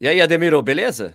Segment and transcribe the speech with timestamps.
[0.00, 1.14] E aí, Ademiro, beleza?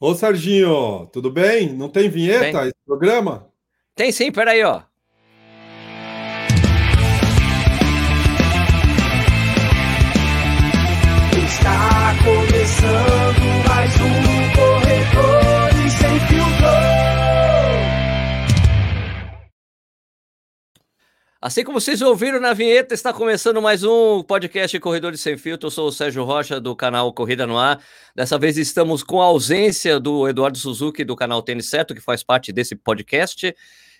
[0.00, 1.72] Ô, Serginho, tudo bem?
[1.72, 2.68] Não tem vinheta bem?
[2.68, 3.46] esse programa?
[3.94, 4.82] Tem sim, peraí, ó.
[11.46, 13.13] Está começando
[21.44, 25.66] Assim como vocês ouviram na vinheta, está começando mais um podcast Corredores Sem Filtro.
[25.66, 27.78] Eu sou o Sérgio Rocha, do canal Corrida no Ar.
[28.16, 32.22] Dessa vez estamos com a ausência do Eduardo Suzuki, do canal Tênis Certo, que faz
[32.22, 33.54] parte desse podcast.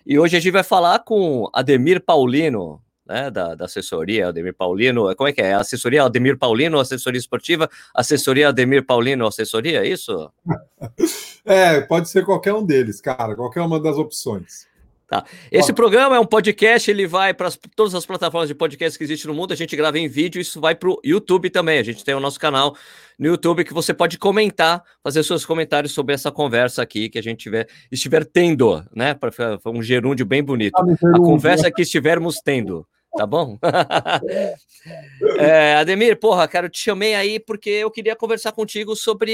[0.06, 5.14] E hoje a gente vai falar com Ademir Paulino, né, da, da, assessoria Ademir Paulino.
[5.14, 5.52] Como é que é?
[5.52, 10.32] Assessoria Ademir Paulino, assessoria esportiva, assessoria Ademir Paulino, assessoria, é isso?
[11.46, 14.66] É, pode ser qualquer um deles, cara, qualquer uma das opções.
[15.06, 15.24] Tá.
[15.52, 15.74] Esse Ó.
[15.74, 19.36] programa é um podcast, ele vai para todas as plataformas de podcast que existem no
[19.36, 21.78] mundo, a gente grava em vídeo, isso vai para o YouTube também.
[21.78, 22.74] A gente tem o nosso canal
[23.18, 27.22] no YouTube que você pode comentar, fazer seus comentários sobre essa conversa aqui que a
[27.22, 29.14] gente tiver, estiver tendo, né?
[29.14, 29.30] Para
[29.66, 30.74] um gerúndio bem bonito.
[30.78, 32.86] a conversa que estivermos tendo.
[33.16, 33.56] Tá bom?
[35.38, 39.30] é, Ademir, porra, cara, eu te chamei aí porque eu queria conversar contigo sobre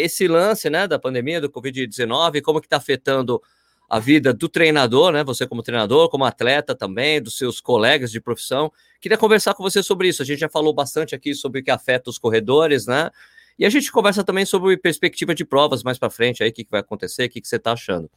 [0.00, 3.42] esse lance, né, da pandemia do Covid-19, como que tá afetando
[3.88, 5.24] a vida do treinador, né?
[5.24, 8.70] Você como treinador, como atleta também, dos seus colegas de profissão.
[9.00, 10.22] Queria conversar com você sobre isso.
[10.22, 13.10] A gente já falou bastante aqui sobre o que afeta os corredores, né?
[13.58, 16.64] E a gente conversa também sobre perspectiva de provas mais para frente, aí o que,
[16.64, 18.08] que vai acontecer, o que, que você está achando.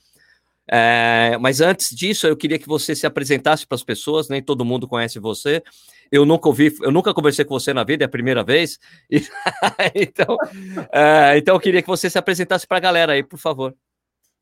[0.69, 4.64] É, mas antes disso, eu queria que você se apresentasse para as pessoas, nem todo
[4.64, 5.64] mundo conhece você.
[6.11, 8.77] Eu nunca ouvi, eu nunca conversei com você na vida, é a primeira vez.
[9.09, 9.23] E,
[9.95, 10.38] então,
[10.92, 13.75] é, então eu queria que você se apresentasse para a galera aí, por favor.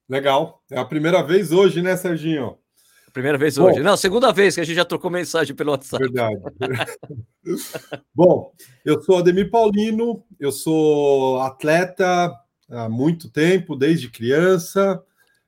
[0.10, 0.64] Legal.
[0.72, 2.58] É a primeira vez hoje, né, Serginho?
[3.14, 3.80] Primeira vez Bom, hoje.
[3.82, 6.04] Não, segunda vez que a gente já trocou mensagem pelo WhatsApp.
[6.04, 6.42] Verdade.
[8.14, 8.52] Bom,
[8.84, 12.34] eu sou Ademir Paulino, eu sou atleta
[12.70, 15.02] há muito tempo, desde criança.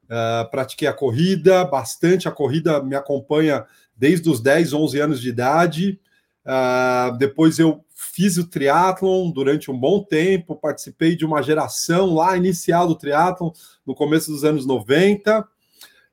[0.03, 2.27] Uh, pratiquei a corrida bastante.
[2.27, 5.99] A corrida me acompanha desde os 10, 11 anos de idade.
[6.45, 12.35] Uh, depois eu fiz o triatlon durante um bom tempo, participei de uma geração lá
[12.35, 13.51] inicial do triatlon,
[13.85, 15.39] no começo dos anos 90.
[15.39, 15.45] Uh,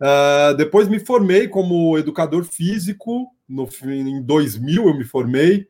[0.01, 5.67] ah, depois me formei como educador físico, no, em 2000 eu me formei,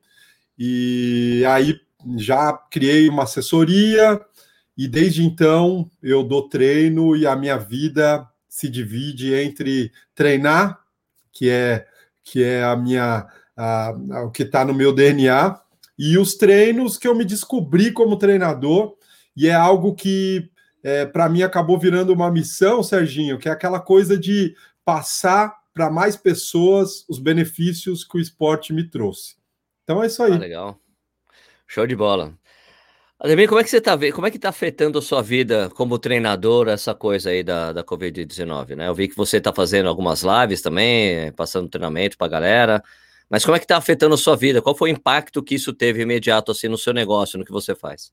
[0.59, 1.81] e aí
[2.17, 4.21] já criei uma assessoria,
[4.77, 10.81] e desde então eu dou treino e a minha vida se divide entre treinar,
[11.33, 11.87] que é,
[12.25, 13.27] que é a minha
[14.25, 15.59] o que está no meu DNA,
[15.99, 18.95] e os treinos que eu me descobri como treinador,
[19.37, 20.51] e é algo que
[20.83, 24.55] é, para mim acabou virando uma missão, Serginho, que é aquela coisa de
[24.85, 29.37] passar para mais pessoas os benefícios que o esporte me trouxe.
[29.85, 30.33] Então é isso aí.
[30.33, 30.81] Ah, legal.
[31.67, 32.33] Show de bola.
[33.21, 34.15] Ademir, como é que você tá vendo?
[34.15, 37.83] Como é que tá afetando a sua vida como treinador, essa coisa aí da, da
[37.83, 38.87] Covid-19, né?
[38.87, 42.85] Eu vi que você está fazendo algumas lives também, passando treinamento para a galera.
[43.31, 44.63] Mas como é que está afetando a sua vida?
[44.63, 47.75] Qual foi o impacto que isso teve imediato assim no seu negócio, no que você
[47.75, 48.13] faz?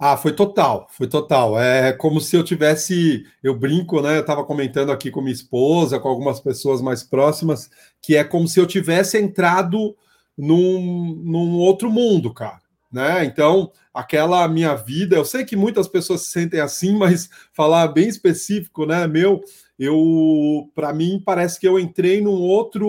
[0.00, 1.58] Ah, foi total, foi total.
[1.58, 4.16] É como se eu tivesse, eu brinco, né?
[4.16, 7.68] Eu estava comentando aqui com minha esposa, com algumas pessoas mais próximas,
[8.00, 9.96] que é como se eu tivesse entrado
[10.36, 12.60] num, num outro mundo, cara.
[12.92, 13.24] Né?
[13.24, 18.08] Então, aquela minha vida, eu sei que muitas pessoas se sentem assim, mas falar bem
[18.08, 19.06] específico, né?
[19.08, 19.42] Meu,
[19.78, 22.88] eu para mim parece que eu entrei num outro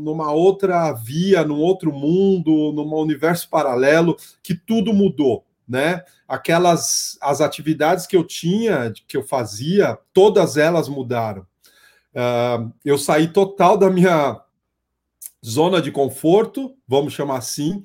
[0.00, 6.04] numa outra via num outro mundo num universo paralelo que tudo mudou né?
[6.28, 11.46] Aquelas as atividades que eu tinha que eu fazia todas elas mudaram.
[12.14, 14.40] Uh, eu saí total da minha
[15.44, 17.84] zona de conforto vamos chamar assim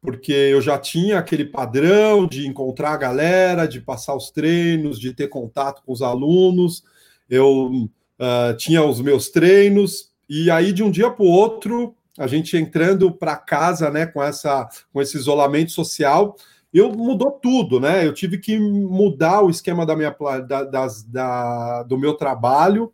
[0.00, 5.12] porque eu já tinha aquele padrão de encontrar a galera de passar os treinos de
[5.12, 6.84] ter contato com os alunos
[7.32, 7.88] eu
[8.20, 12.58] uh, tinha os meus treinos, e aí de um dia para o outro, a gente
[12.58, 16.36] entrando para casa, né, com, essa, com esse isolamento social,
[16.74, 18.06] eu mudou tudo, né?
[18.06, 20.14] Eu tive que mudar o esquema da minha,
[20.46, 22.92] da, das, da, do meu trabalho.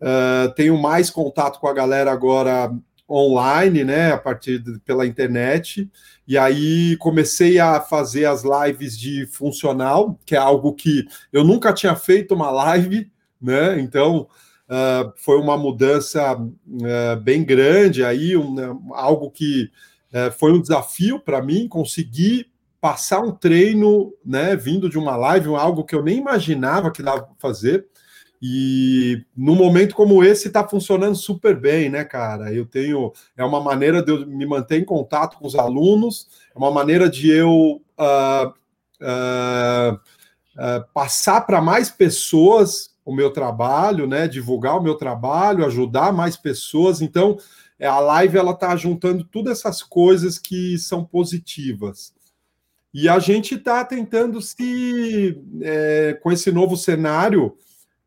[0.00, 2.74] Uh, tenho mais contato com a galera agora
[3.08, 4.12] online, né?
[4.12, 5.90] A partir de, pela internet.
[6.26, 11.74] E aí comecei a fazer as lives de funcional, que é algo que eu nunca
[11.74, 13.10] tinha feito uma live
[13.40, 13.80] né?
[13.80, 14.28] Então
[14.68, 19.70] uh, foi uma mudança uh, bem grande aí, um, né, algo que
[20.12, 22.50] uh, foi um desafio para mim conseguir
[22.80, 27.22] passar um treino, né, vindo de uma live, algo que eu nem imaginava que dava
[27.22, 27.86] para fazer.
[28.42, 32.50] E num momento como esse está funcionando super bem, né, cara?
[32.54, 36.58] Eu tenho é uma maneira de eu me manter em contato com os alunos, é
[36.58, 38.48] uma maneira de eu uh,
[39.02, 40.00] uh,
[40.94, 44.28] passar para mais pessoas o meu trabalho, né?
[44.28, 47.02] Divulgar o meu trabalho, ajudar mais pessoas.
[47.02, 47.36] Então,
[47.76, 52.14] é, a live ela está juntando todas essas coisas que são positivas.
[52.94, 57.56] E a gente está tentando se, é, com esse novo cenário,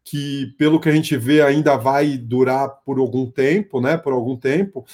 [0.06, 3.98] que pelo que a gente vê ainda vai durar por algum tempo, né?
[3.98, 4.86] Por algum tempo,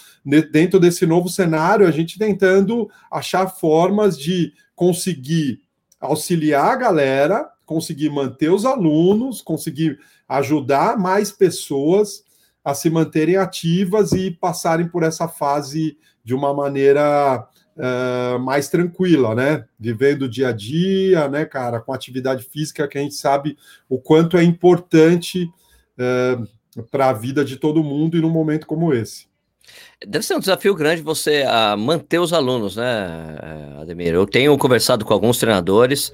[0.51, 5.61] dentro desse novo cenário, a gente tentando achar formas de conseguir
[5.99, 12.23] auxiliar a galera, conseguir manter os alunos, conseguir ajudar mais pessoas
[12.65, 19.35] a se manterem ativas e passarem por essa fase de uma maneira uh, mais tranquila,
[19.35, 19.65] né?
[19.79, 23.55] Vivendo o dia a dia, né, cara, com atividade física que a gente sabe
[23.87, 26.43] o quanto é importante uh,
[26.75, 29.27] eh, para a vida de todo mundo e num momento como esse.
[30.03, 33.37] Deve ser um desafio grande você uh, manter os alunos, né,
[33.79, 34.15] Ademir?
[34.15, 36.11] Eu tenho conversado com alguns treinadores,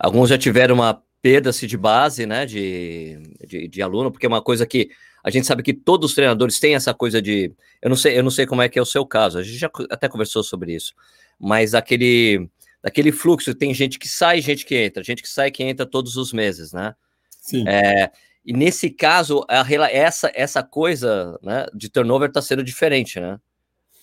[0.00, 4.40] alguns já tiveram uma perda-se de base, né, de, de, de, aluno, porque é uma
[4.40, 4.90] coisa que
[5.22, 7.52] a gente sabe que todos os treinadores têm essa coisa de,
[7.82, 9.58] eu não sei, eu não sei como é que é o seu caso, a gente
[9.58, 10.94] já até conversou sobre isso,
[11.38, 12.48] mas aquele,
[12.82, 16.16] aquele fluxo, tem gente que sai, gente que entra, gente que sai, que entra todos
[16.16, 16.94] os meses, né?
[17.38, 17.68] Sim.
[17.68, 18.10] É,
[18.44, 23.38] e nesse caso, a, essa, essa coisa né, de turnover está sendo diferente, né?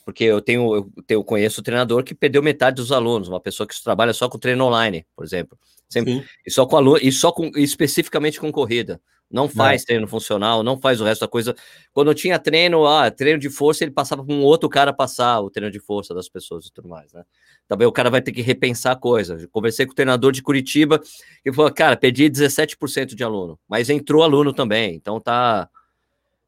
[0.05, 3.83] Porque eu tenho, eu tenho, conheço treinador que perdeu metade dos alunos, uma pessoa que
[3.83, 5.57] trabalha só com treino online, por exemplo.
[5.89, 9.01] Sempre, e só com aluno, e só com especificamente com corrida.
[9.29, 9.85] Não faz é.
[9.87, 11.53] treino funcional, não faz o resto da coisa.
[11.91, 15.49] Quando tinha treino, ah, treino de força, ele passava com um outro cara passar o
[15.49, 17.23] treino de força das pessoas e tudo mais, né?
[17.67, 19.35] Também o cara vai ter que repensar a coisa.
[19.35, 21.01] Eu conversei com o treinador de Curitiba
[21.45, 25.69] e falou: cara, perdi 17% de aluno, mas entrou aluno também, então tá.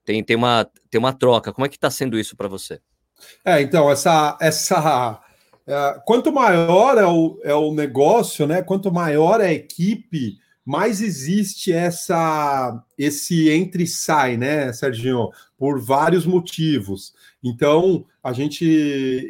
[0.05, 1.53] Tem, tem, uma, tem uma troca.
[1.53, 2.79] Como é que está sendo isso para você?
[3.45, 4.37] É, então, essa.
[4.41, 5.28] essa é,
[6.05, 8.61] quanto maior é o, é o negócio, né?
[8.61, 15.29] Quanto maior é a equipe, mais existe essa esse entre sai, né, Serginho?
[15.57, 17.13] Por vários motivos.
[17.43, 18.65] Então, a gente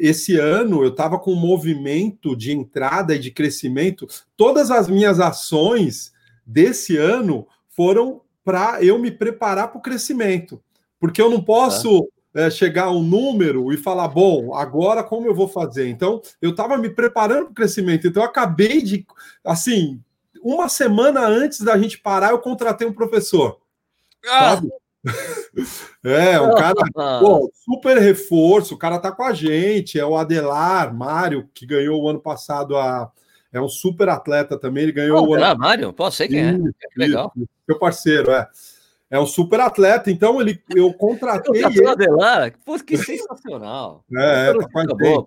[0.00, 4.06] esse ano eu estava com um movimento de entrada e de crescimento.
[4.36, 6.12] Todas as minhas ações
[6.44, 10.62] desse ano foram para eu me preparar para o crescimento,
[10.98, 15.34] porque eu não posso é, chegar a um número e falar, bom, agora como eu
[15.34, 15.88] vou fazer?
[15.88, 19.06] Então, eu estava me preparando para o crescimento, então eu acabei de,
[19.44, 20.00] assim,
[20.42, 23.58] uma semana antes da gente parar, eu contratei um professor.
[24.26, 24.56] Ah.
[24.56, 24.68] Sabe?
[26.04, 26.74] É, um cara,
[27.20, 32.02] pô, super reforço, o cara tá com a gente, é o Adelar Mário, que ganhou
[32.02, 33.10] o ano passado a.
[33.52, 35.58] É um super atleta também, ele ganhou oh, o ano.
[35.58, 35.92] Mário?
[35.92, 36.58] Pô, sei quem é.
[36.96, 37.32] Legal.
[37.66, 38.48] Meu parceiro, é
[39.10, 41.86] é um super atleta, então ele, eu contratei ele.
[41.86, 44.04] Adelar, pô, que sensacional.
[44.20, 45.24] É, tá boa.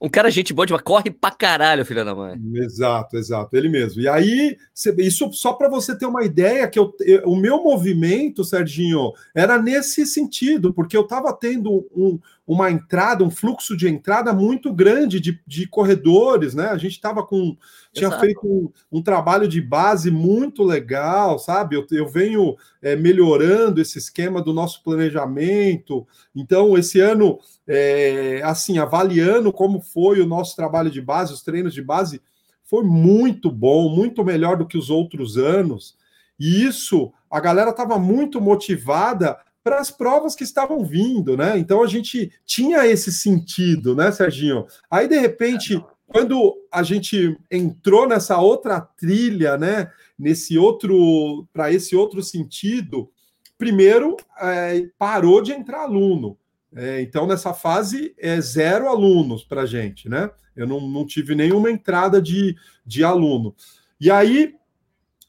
[0.00, 2.40] Um cara gente boa, mas corre pra caralho, filha da mãe.
[2.54, 4.00] Exato, exato, ele mesmo.
[4.00, 4.56] E aí,
[4.98, 9.60] isso só para você ter uma ideia que eu, eu, o meu movimento, Serginho, era
[9.60, 12.18] nesse sentido, porque eu estava tendo um,
[12.52, 16.66] uma entrada, um fluxo de entrada muito grande de, de corredores, né?
[16.66, 17.56] A gente estava com.
[17.92, 18.20] Tinha Exato.
[18.20, 21.76] feito um, um, trabalho de base muito legal, sabe?
[21.76, 26.04] Eu, eu venho é, melhorando esse esquema do nosso planejamento.
[26.34, 27.38] Então, esse ano,
[27.68, 32.20] é, assim, avaliando como foi o nosso trabalho de base, os treinos de base,
[32.64, 35.96] foi muito bom, muito melhor do que os outros anos.
[36.36, 41.58] E isso, a galera estava muito motivada para as provas que estavam vindo, né?
[41.58, 44.66] Então a gente tinha esse sentido, né, Serginho?
[44.90, 51.94] Aí de repente, quando a gente entrou nessa outra trilha, né, nesse outro, para esse
[51.94, 53.10] outro sentido,
[53.58, 56.38] primeiro é, parou de entrar aluno.
[56.74, 60.30] É, então nessa fase é zero alunos para gente, né?
[60.54, 63.54] Eu não, não tive nenhuma entrada de, de aluno.
[64.00, 64.54] E aí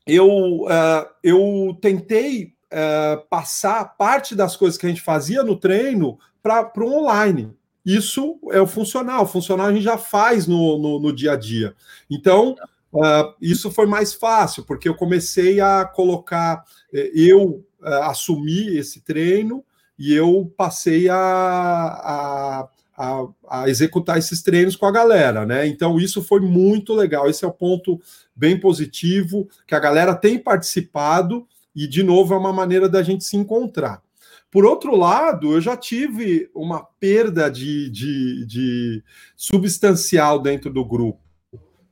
[0.06, 0.28] eu,
[0.64, 6.72] uh, eu tentei é, passar parte das coisas que a gente fazia no treino para
[6.78, 7.54] o online.
[7.86, 9.24] Isso é o funcional.
[9.24, 11.76] O funcional a gente já faz no, no, no dia a dia.
[12.10, 12.56] Então,
[12.94, 16.64] uh, isso foi mais fácil, porque eu comecei a colocar,
[16.94, 19.64] é, eu uh, assumi esse treino
[19.98, 25.68] e eu passei a, a, a, a, executar esses treinos com a galera, né?
[25.68, 27.30] Então, isso foi muito legal.
[27.30, 28.00] Esse é o ponto
[28.36, 33.24] bem positivo, que a galera tem participado e, de novo, é uma maneira da gente
[33.24, 34.02] se encontrar.
[34.50, 39.04] Por outro lado, eu já tive uma perda de, de, de
[39.36, 41.22] substancial dentro do grupo.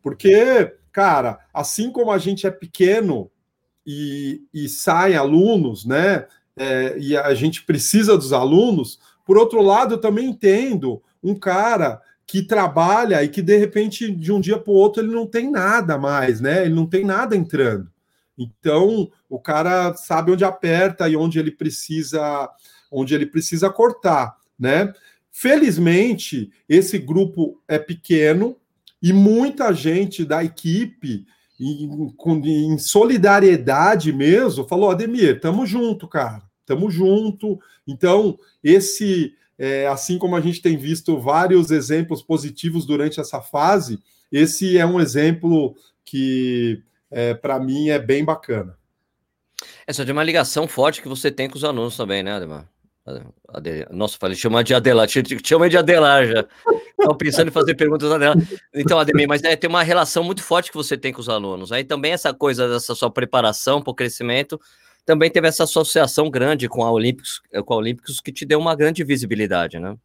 [0.01, 3.31] Porque, cara, assim como a gente é pequeno
[3.85, 6.27] e, e sai alunos, né?
[6.57, 12.01] É, e a gente precisa dos alunos, por outro lado, eu também entendo um cara
[12.25, 15.49] que trabalha e que de repente de um dia para o outro ele não tem
[15.49, 16.65] nada mais, né?
[16.65, 17.89] Ele não tem nada entrando.
[18.39, 22.49] Então o cara sabe onde aperta e onde ele precisa,
[22.89, 24.93] onde ele precisa cortar, né?
[25.29, 28.55] Felizmente esse grupo é pequeno
[29.01, 31.25] e muita gente da equipe
[31.59, 32.13] em,
[32.45, 37.59] em solidariedade mesmo falou: Ademir, tamo junto, cara, tamo junto.
[37.85, 43.99] Então esse é, assim como a gente tem visto vários exemplos positivos durante essa fase,
[44.31, 46.81] esse é um exemplo que,
[47.11, 48.77] é, para mim, é bem bacana.
[49.85, 52.69] Essa é uma ligação forte que você tem com os alunos também, né, Ademar?
[53.91, 55.07] Nossa, falei, chama de Adelar,
[55.43, 56.45] chama de Adelar já.
[56.91, 58.35] Estava pensando em fazer perguntas Adelar.
[58.73, 61.71] Então, Ademir, mas é, tem uma relação muito forte que você tem com os alunos.
[61.71, 64.59] Aí também essa coisa dessa sua preparação para o crescimento
[65.05, 68.75] também teve essa associação grande com a Olímpicos, com a Olímpicos que te deu uma
[68.75, 69.95] grande visibilidade, né?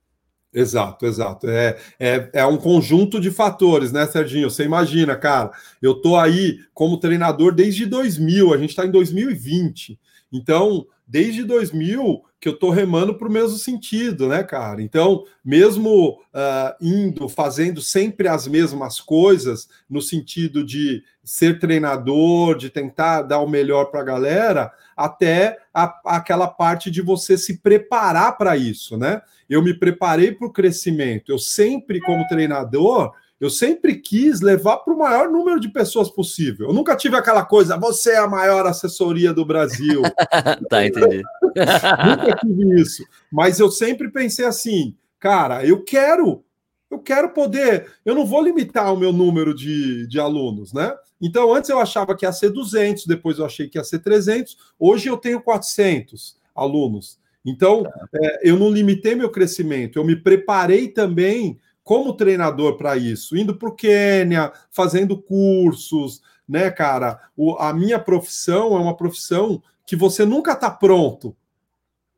[0.54, 1.50] Exato, exato.
[1.50, 4.48] É, é, é um conjunto de fatores, né, Serginho?
[4.48, 5.50] Você imagina, cara,
[5.82, 9.98] eu tô aí como treinador desde 2000, a gente está em 2020.
[10.32, 14.82] Então, desde 2000 que eu tô remando para o mesmo sentido, né, cara?
[14.82, 22.68] Então, mesmo uh, indo, fazendo sempre as mesmas coisas, no sentido de ser treinador, de
[22.68, 25.56] tentar dar o melhor para a galera, até
[26.04, 29.22] aquela parte de você se preparar para isso, né?
[29.48, 31.32] Eu me preparei para o crescimento.
[31.32, 36.68] Eu sempre, como treinador, eu sempre quis levar para o maior número de pessoas possível.
[36.68, 40.00] Eu nunca tive aquela coisa, você é a maior assessoria do Brasil.
[40.70, 41.22] tá, entendi.
[41.42, 43.04] nunca tive isso.
[43.30, 46.42] Mas eu sempre pensei assim, cara, eu quero,
[46.90, 50.94] eu quero poder, eu não vou limitar o meu número de, de alunos, né?
[51.20, 54.56] Então, antes eu achava que ia ser 200, depois eu achei que ia ser 300,
[54.78, 57.18] hoje eu tenho 400 alunos.
[57.44, 58.08] Então, tá.
[58.14, 63.54] é, eu não limitei meu crescimento, eu me preparei também como treinador para isso, indo
[63.54, 67.20] para o Quênia, fazendo cursos, né, cara?
[67.36, 71.36] O, a minha profissão é uma profissão que você nunca está pronto.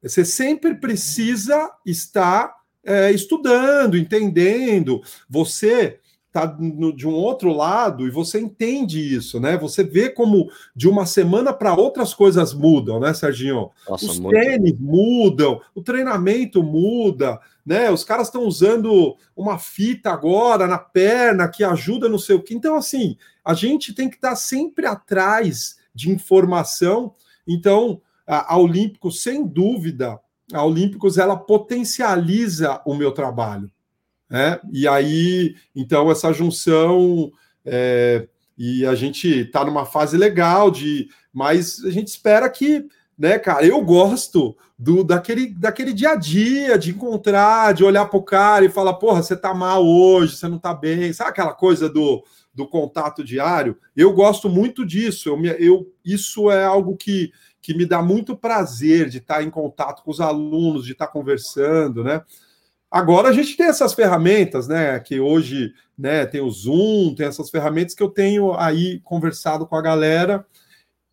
[0.00, 2.54] Você sempre precisa estar
[2.84, 5.02] é, estudando, entendendo.
[5.28, 5.98] Você
[6.36, 6.44] está
[6.94, 9.56] de um outro lado e você entende isso, né?
[9.56, 13.70] Você vê como de uma semana para outras coisas mudam, né, Serginho?
[13.88, 14.38] Nossa, Os muito.
[14.38, 17.90] tênis mudam, o treinamento muda, né?
[17.90, 22.54] Os caras estão usando uma fita agora na perna que ajuda no seu que.
[22.54, 27.14] Então, assim, a gente tem que estar tá sempre atrás de informação.
[27.48, 30.20] Então, a, a Olímpicos, sem dúvida,
[30.52, 33.70] a Olímpicos ela potencializa o meu trabalho.
[34.28, 34.58] Né?
[34.72, 37.30] E aí, então, essa junção.
[37.64, 38.28] É,
[38.58, 41.08] e a gente está numa fase legal de.
[41.32, 42.86] Mas a gente espera que,
[43.18, 48.18] né, cara, eu gosto do daquele, daquele dia a dia, de encontrar, de olhar para
[48.18, 51.52] o cara e falar, porra, você tá mal hoje, você não tá bem, sabe aquela
[51.52, 53.76] coisa do, do contato diário?
[53.94, 55.28] Eu gosto muito disso.
[55.28, 60.02] Eu, eu, isso é algo que, que me dá muito prazer de estar em contato
[60.02, 62.22] com os alunos, de estar conversando, né?
[62.96, 64.98] Agora a gente tem essas ferramentas, né?
[64.98, 69.76] Que hoje né, tem o Zoom, tem essas ferramentas que eu tenho aí conversado com
[69.76, 70.46] a galera.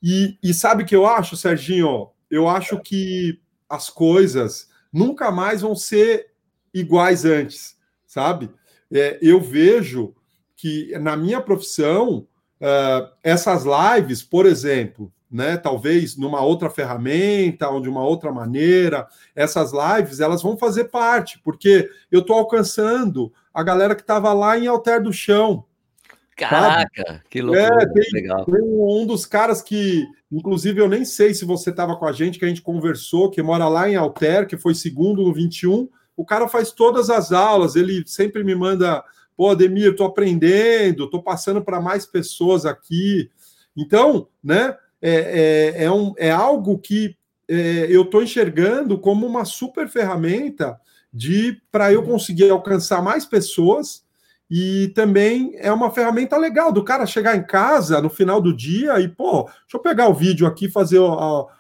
[0.01, 2.11] E, e sabe o que eu acho, Serginho?
[2.31, 3.37] Eu acho que
[3.67, 6.27] as coisas nunca mais vão ser
[6.73, 7.75] iguais antes,
[8.07, 8.49] sabe?
[8.89, 10.15] É, eu vejo
[10.55, 12.25] que na minha profissão,
[12.61, 15.57] uh, essas lives, por exemplo, né?
[15.57, 21.39] Talvez numa outra ferramenta ou de uma outra maneira, essas lives elas vão fazer parte,
[21.43, 25.65] porque eu estou alcançando a galera que estava lá em Alter do Chão.
[26.35, 27.21] Caraca, sabe?
[27.29, 28.45] que loucura, é, tem, legal.
[28.45, 32.39] Tem um dos caras que, inclusive, eu nem sei se você estava com a gente,
[32.39, 35.89] que a gente conversou, que mora lá em Alter, que foi segundo no 21.
[36.15, 39.03] O cara faz todas as aulas, ele sempre me manda,
[39.35, 43.29] pô, Ademir, estou aprendendo, estou passando para mais pessoas aqui.
[43.75, 44.75] Então, né,
[45.05, 50.79] é, é, é, um, é algo que é, eu estou enxergando como uma super ferramenta
[51.13, 54.01] de para eu conseguir alcançar mais pessoas
[54.49, 58.97] e também é uma ferramenta legal do cara chegar em casa no final do dia
[59.01, 60.99] e, pô, deixa eu pegar o vídeo aqui fazer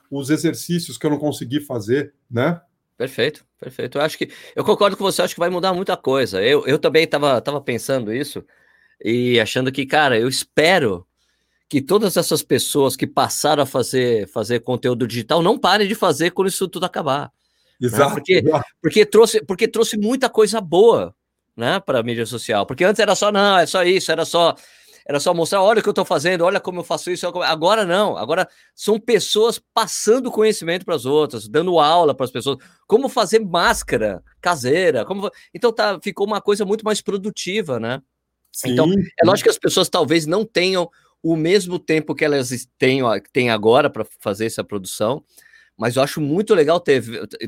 [0.09, 2.61] os exercícios que eu não consegui fazer, né?
[2.97, 3.97] Perfeito, perfeito.
[3.97, 6.41] Eu acho que eu concordo com você, acho que vai mudar muita coisa.
[6.41, 8.45] Eu, eu também estava tava pensando isso
[9.03, 11.05] e achando que, cara, eu espero
[11.73, 16.29] que todas essas pessoas que passaram a fazer, fazer conteúdo digital não parem de fazer
[16.29, 17.31] quando isso tudo acabar.
[17.81, 17.87] Né?
[17.87, 18.13] Exato, né?
[18.13, 18.43] porque,
[18.79, 21.15] porque, trouxe, porque trouxe muita coisa boa
[21.57, 22.63] né, para a mídia social.
[22.67, 24.53] Porque antes era só, não, é só isso, era só.
[25.03, 27.25] era só mostrar, olha o que eu estou fazendo, olha como eu faço isso.
[27.25, 32.59] Agora não, agora são pessoas passando conhecimento para as outras, dando aula para as pessoas,
[32.85, 37.99] como fazer máscara caseira, como então tá, ficou uma coisa muito mais produtiva, né?
[38.51, 38.73] Sim.
[38.73, 38.87] Então,
[39.19, 40.87] é lógico que as pessoas talvez não tenham
[41.23, 43.01] o mesmo tempo que elas têm,
[43.31, 45.23] têm agora para fazer essa produção,
[45.77, 47.01] mas eu acho muito legal ter,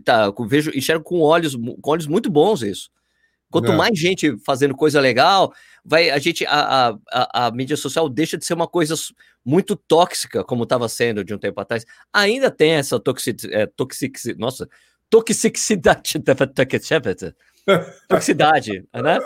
[0.03, 2.89] tá, vejo, enxergo com olhos, com olhos muito bons isso.
[3.51, 3.75] Quanto é.
[3.75, 5.53] mais gente fazendo coisa legal,
[5.83, 8.95] vai a gente a, a, a, mídia social deixa de ser uma coisa
[9.45, 11.85] muito tóxica como estava sendo de um tempo atrás.
[12.11, 14.67] Ainda tem essa toxicidade, é, toxic, nossa,
[15.09, 16.19] toxicidade,
[18.09, 19.19] toxicidade, né?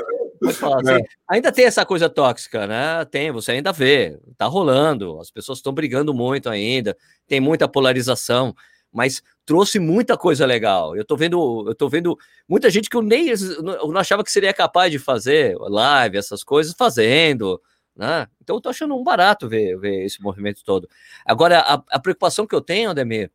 [0.43, 1.01] Assim, é.
[1.27, 3.05] Ainda tem essa coisa tóxica, né?
[3.05, 6.95] Tem, você ainda vê, tá rolando, as pessoas estão brigando muito ainda,
[7.27, 8.55] tem muita polarização,
[8.91, 10.95] mas trouxe muita coisa legal.
[10.95, 12.17] Eu tô vendo, eu tô vendo
[12.47, 16.43] muita gente que eu nem eu não achava que seria capaz de fazer live, essas
[16.43, 17.61] coisas, fazendo,
[17.95, 18.27] né?
[18.41, 20.87] Então eu tô achando um barato ver, ver esse movimento todo.
[21.25, 23.31] Agora, a, a preocupação que eu tenho, Ademir,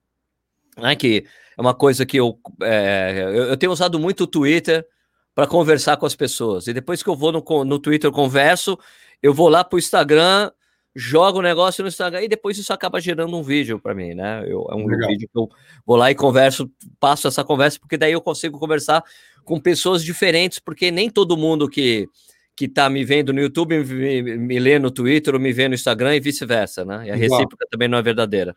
[0.77, 4.87] né, que é uma coisa que eu, é, eu, eu tenho usado muito o Twitter
[5.35, 6.67] para conversar com as pessoas.
[6.67, 8.79] E depois que eu vou no, no Twitter converso,
[9.23, 10.51] eu vou lá para o Instagram,
[10.95, 14.45] jogo o negócio no Instagram e depois isso acaba gerando um vídeo para mim, né?
[14.47, 15.11] Eu, é um Legal.
[15.11, 15.49] vídeo que eu
[15.85, 19.03] vou lá e converso, passo essa conversa, porque daí eu consigo conversar
[19.45, 22.09] com pessoas diferentes, porque nem todo mundo que
[22.57, 25.75] que tá me vendo no YouTube me, me lê no Twitter ou me vê no
[25.75, 27.09] Instagram e vice-versa, né?
[27.09, 28.55] E a recíproca também não é verdadeira.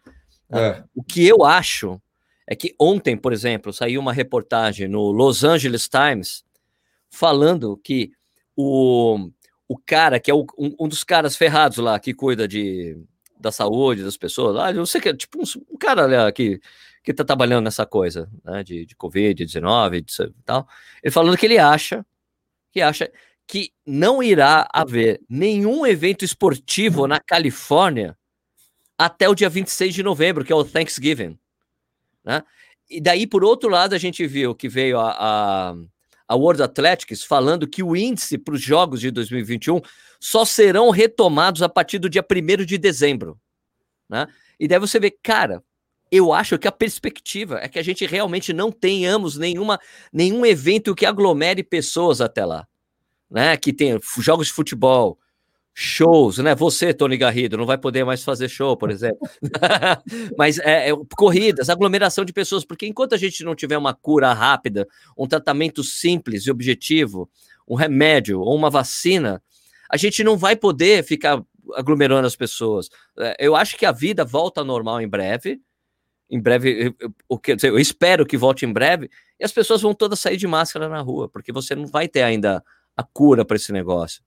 [0.51, 0.83] É.
[0.95, 1.99] O que eu acho
[2.45, 6.43] é que ontem, por exemplo, saiu uma reportagem no Los Angeles Times
[7.09, 8.11] falando que
[8.55, 9.29] o,
[9.67, 12.97] o cara, que é o, um, um, dos caras ferrados lá, que cuida de,
[13.39, 16.59] da saúde das pessoas, lá, eu sei que é tipo um, um cara lá, que,
[17.03, 20.67] que tá trabalhando nessa coisa, né, de, de Covid-19 e tal,
[21.03, 22.05] ele falando que ele acha,
[22.71, 23.11] que acha
[23.47, 28.17] que não irá haver nenhum evento esportivo na Califórnia
[28.97, 31.39] até o dia 26 de novembro, que é o Thanksgiving,
[32.25, 32.43] né?
[32.89, 35.75] E daí, por outro lado, a gente viu que veio a, a
[36.27, 39.81] a World Athletics falando que o índice para os Jogos de 2021
[40.19, 43.39] só serão retomados a partir do dia 1 de dezembro.
[44.09, 44.27] Né?
[44.59, 45.63] E daí você vê, cara,
[46.11, 49.79] eu acho que a perspectiva é que a gente realmente não tenhamos nenhuma,
[50.11, 52.67] nenhum evento que aglomere pessoas até lá.
[53.29, 53.55] Né?
[53.57, 55.19] Que tenha jogos de futebol,
[55.79, 56.55] shows, né?
[56.55, 59.19] Você, Tony Garrido, não vai poder mais fazer show, por exemplo.
[60.35, 64.33] Mas é, é, corridas, aglomeração de pessoas, porque enquanto a gente não tiver uma cura
[64.33, 67.29] rápida, um tratamento simples e objetivo,
[67.67, 69.39] um remédio ou uma vacina,
[69.87, 71.43] a gente não vai poder ficar
[71.75, 72.89] aglomerando as pessoas.
[73.19, 75.61] É, eu acho que a vida volta ao normal em breve.
[76.27, 80.19] Em breve, eu, eu, eu espero que volte em breve, e as pessoas vão todas
[80.19, 82.63] sair de máscara na rua, porque você não vai ter ainda
[82.95, 84.25] a cura para esse negócio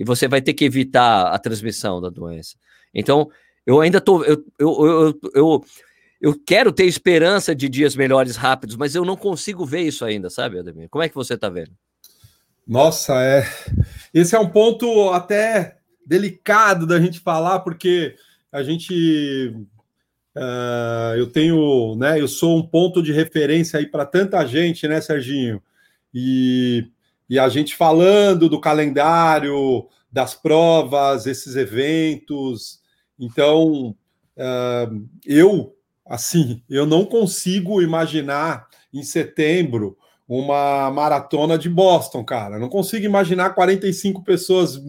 [0.00, 2.56] e você vai ter que evitar a transmissão da doença.
[2.94, 3.30] Então,
[3.66, 4.24] eu ainda tô.
[4.24, 5.64] Eu, eu, eu, eu,
[6.22, 10.30] eu quero ter esperança de dias melhores rápidos, mas eu não consigo ver isso ainda,
[10.30, 10.88] sabe, Ademir?
[10.88, 11.72] Como é que você está vendo?
[12.66, 13.46] Nossa, é.
[14.14, 18.16] Esse é um ponto até delicado da gente falar, porque
[18.50, 19.54] a gente.
[20.34, 22.18] Uh, eu tenho, né?
[22.18, 25.62] Eu sou um ponto de referência aí para tanta gente, né, Serginho?
[26.14, 26.88] E
[27.30, 32.80] e a gente falando do calendário, das provas, esses eventos.
[33.16, 33.94] Então,
[34.36, 35.72] uh, eu,
[36.04, 42.58] assim, eu não consigo imaginar em setembro uma maratona de Boston, cara.
[42.58, 44.80] Não consigo imaginar 45 pessoas,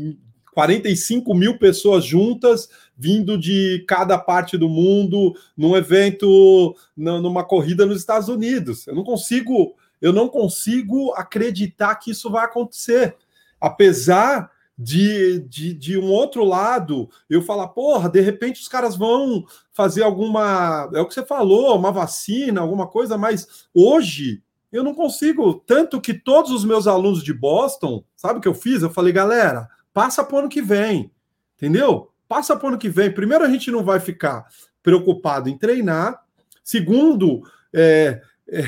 [0.56, 8.00] 45 mil pessoas juntas, vindo de cada parte do mundo, num evento, numa corrida nos
[8.00, 8.88] Estados Unidos.
[8.88, 13.16] Eu não consigo eu não consigo acreditar que isso vai acontecer.
[13.60, 19.46] Apesar de, de, de, um outro lado, eu falar, porra, de repente os caras vão
[19.72, 20.90] fazer alguma.
[20.94, 25.54] É o que você falou, uma vacina, alguma coisa, mas hoje eu não consigo.
[25.54, 28.82] Tanto que todos os meus alunos de Boston, sabe o que eu fiz?
[28.82, 31.12] Eu falei, galera, passa para o ano que vem,
[31.56, 32.10] entendeu?
[32.28, 33.14] Passa para o ano que vem.
[33.14, 34.48] Primeiro, a gente não vai ficar
[34.82, 36.24] preocupado em treinar.
[36.64, 37.42] Segundo,
[37.74, 38.64] é, é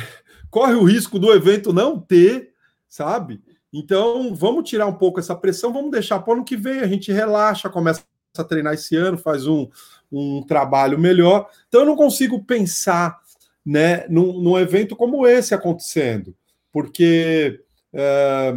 [0.54, 2.52] corre o risco do evento não ter,
[2.88, 3.42] sabe?
[3.74, 6.86] Então, vamos tirar um pouco essa pressão, vamos deixar para o ano que vem, a
[6.86, 8.04] gente relaxa, começa
[8.38, 9.68] a treinar esse ano, faz um,
[10.12, 11.50] um trabalho melhor.
[11.68, 13.20] Então, eu não consigo pensar
[13.66, 16.36] né, num, num evento como esse acontecendo,
[16.72, 17.60] porque
[17.92, 18.56] é,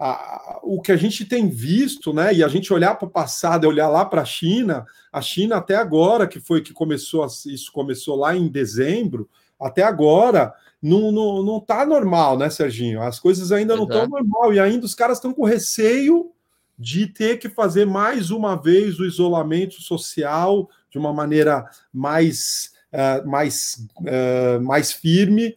[0.00, 3.68] a, o que a gente tem visto, né, e a gente olhar para o passado,
[3.68, 8.16] olhar lá para a China, a China até agora, que foi que começou, isso começou
[8.16, 9.30] lá em dezembro,
[9.60, 13.02] até agora não, não, não tá normal, né, Serginho?
[13.02, 16.32] As coisas ainda não estão normal e ainda os caras estão com receio
[16.78, 23.28] de ter que fazer mais uma vez o isolamento social de uma maneira mais, uh,
[23.28, 25.54] mais, uh, mais firme,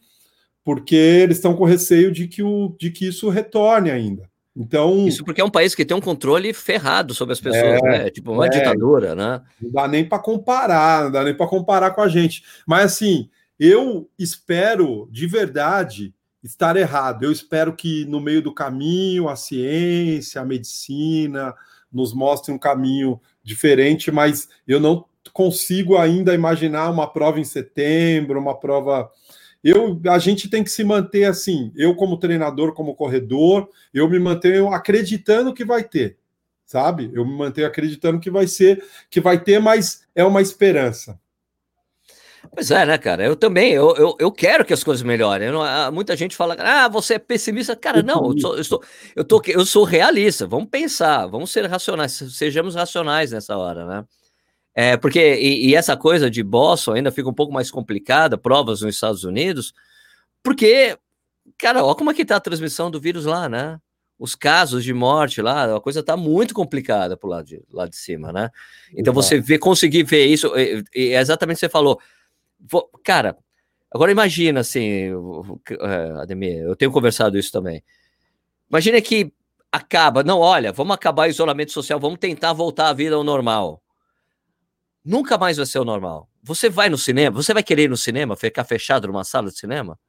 [0.65, 4.29] porque eles estão com receio de que, o, de que isso retorne ainda.
[4.55, 7.81] Então, Isso porque é um país que tem um controle ferrado sobre as pessoas, é,
[7.81, 8.09] né?
[8.11, 9.41] Tipo uma é, ditadura, né?
[9.59, 12.43] Não dá nem para comparar, não dá nem para comparar com a gente.
[12.67, 13.29] Mas assim,
[13.65, 17.23] eu espero de verdade estar errado.
[17.23, 21.55] Eu espero que no meio do caminho a ciência, a medicina
[21.89, 28.37] nos mostre um caminho diferente, mas eu não consigo ainda imaginar uma prova em setembro,
[28.37, 29.09] uma prova
[29.63, 31.71] eu, a gente tem que se manter assim.
[31.73, 36.17] Eu, como treinador, como corredor, eu me mantenho acreditando que vai ter,
[36.65, 37.09] sabe?
[37.13, 41.17] Eu me mantenho acreditando que vai ser, que vai ter, mas é uma esperança.
[42.51, 43.23] Pois é, né, cara?
[43.23, 45.51] Eu também, eu, eu, eu quero que as coisas melhorem.
[45.51, 47.75] Não, ah, muita gente fala, ah, você é pessimista.
[47.75, 48.83] Cara, não, eu sou, eu, sou,
[49.15, 50.45] eu, tô, eu sou realista.
[50.45, 54.05] Vamos pensar, vamos ser racionais, sejamos racionais nessa hora, né?
[54.75, 58.81] É, porque, e, e, essa coisa de Boston ainda fica um pouco mais complicada, provas
[58.81, 59.71] nos Estados Unidos,
[60.41, 60.97] porque,
[61.59, 63.79] cara, olha como é que tá a transmissão do vírus lá, né?
[64.17, 67.95] Os casos de morte lá, a coisa tá muito complicada pro lado de, lá de
[67.95, 68.49] cima, né?
[68.95, 71.99] Então você vê, conseguir ver isso, e, e é exatamente o que você falou.
[72.69, 73.37] Vou, cara,
[73.91, 75.11] agora imagina assim,
[75.69, 77.83] é, Ademir, eu tenho conversado isso também.
[78.69, 79.33] Imagina que
[79.71, 83.83] acaba, não, olha, vamos acabar o isolamento social, vamos tentar voltar à vida ao normal
[85.03, 86.29] nunca mais vai ser o normal.
[86.41, 89.57] Você vai no cinema, você vai querer ir no cinema, ficar fechado numa sala de
[89.57, 89.99] cinema?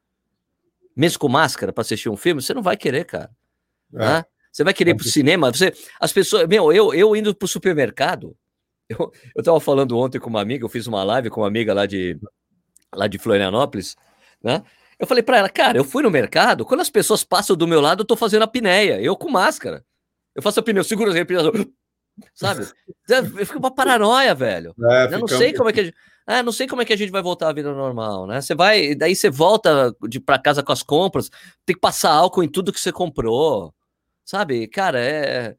[0.96, 3.30] Mesmo com máscara para assistir um filme, você não vai querer, cara.
[3.94, 3.98] É.
[3.98, 4.24] Né?
[4.52, 8.36] Você vai querer ir pro cinema, você, as pessoas, meu, eu, eu indo pro supermercado,
[8.88, 11.74] eu, eu tava falando ontem com uma amiga, eu fiz uma live com uma amiga
[11.74, 12.16] lá de,
[12.94, 13.96] lá de Florianópolis,
[14.42, 14.62] né?
[14.98, 17.80] Eu falei para ela, cara, eu fui no mercado, quando as pessoas passam do meu
[17.80, 19.84] lado, eu tô fazendo a pinéia, eu com máscara.
[20.34, 21.52] Eu faço a pneu, seguro a respiração,
[22.34, 22.64] Sabe?
[23.44, 24.74] Fica uma paranoia, velho.
[24.90, 25.96] É, eu não sei como é que a gente.
[26.26, 28.40] É, não sei como é que a gente vai voltar à vida normal, né?
[28.40, 31.28] Você vai, daí você volta de para casa com as compras,
[31.66, 33.74] tem que passar álcool em tudo que você comprou,
[34.24, 34.66] sabe?
[34.68, 35.54] Cara, é,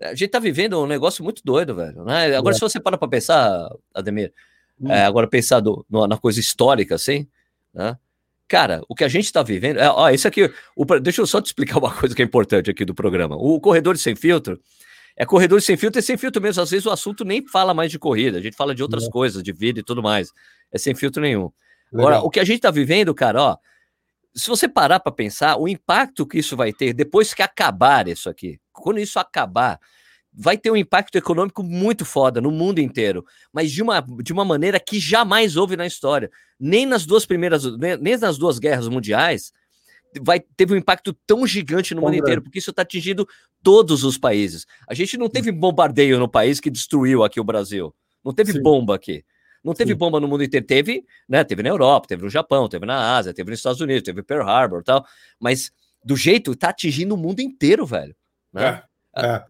[0.00, 2.04] a gente tá vivendo um negócio muito doido, velho.
[2.04, 2.34] Né?
[2.36, 2.58] Agora, é.
[2.58, 4.32] se você para para pensar, Ademir,
[4.80, 4.90] hum.
[4.90, 7.26] é, agora pensar do, no, na coisa histórica, assim,
[7.72, 7.96] né?
[8.46, 11.40] Cara, o que a gente está vivendo, é, ó, isso aqui, o, deixa eu só
[11.40, 13.36] te explicar uma coisa que é importante aqui do programa.
[13.36, 14.58] O corredor sem filtro
[15.14, 16.62] é corredor sem filtro, é sem filtro mesmo.
[16.62, 19.10] Às vezes o assunto nem fala mais de corrida, a gente fala de outras é.
[19.10, 20.32] coisas, de vida e tudo mais.
[20.72, 21.50] É sem filtro nenhum.
[21.92, 22.08] Legal.
[22.08, 23.56] Agora, o que a gente está vivendo, cara, ó,
[24.34, 28.30] se você parar para pensar, o impacto que isso vai ter depois que acabar isso
[28.30, 29.80] aqui, quando isso acabar,
[30.40, 34.44] vai ter um impacto econômico muito foda no mundo inteiro, mas de uma, de uma
[34.44, 36.30] maneira que jamais houve na história.
[36.60, 37.64] Nem nas duas primeiras,
[38.00, 39.52] nem nas duas guerras mundiais,
[40.22, 43.26] vai, teve um impacto tão gigante no mundo inteiro, porque isso está atingindo
[43.64, 44.64] todos os países.
[44.88, 47.92] A gente não teve bombardeio no país que destruiu aqui o Brasil.
[48.24, 48.62] Não teve Sim.
[48.62, 49.24] bomba aqui.
[49.64, 49.98] Não teve Sim.
[49.98, 50.64] bomba no mundo inteiro.
[50.64, 51.42] Teve, né?
[51.42, 54.48] Teve na Europa, teve no Japão, teve na Ásia, teve nos Estados Unidos, teve Pearl
[54.48, 55.04] Harbor e tal.
[55.40, 55.72] Mas
[56.04, 58.14] do jeito, tá atingindo o mundo inteiro, velho.
[58.52, 58.82] Né?
[59.16, 59.44] É, é.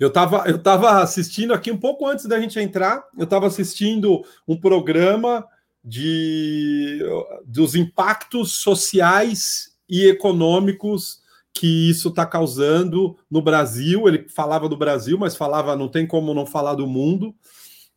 [0.00, 4.24] Eu estava eu tava assistindo aqui um pouco antes da gente entrar, eu estava assistindo
[4.48, 5.46] um programa
[5.84, 7.00] de
[7.44, 11.20] dos impactos sociais e econômicos
[11.52, 14.08] que isso está causando no Brasil.
[14.08, 17.34] Ele falava do Brasil, mas falava, não tem como não falar do mundo.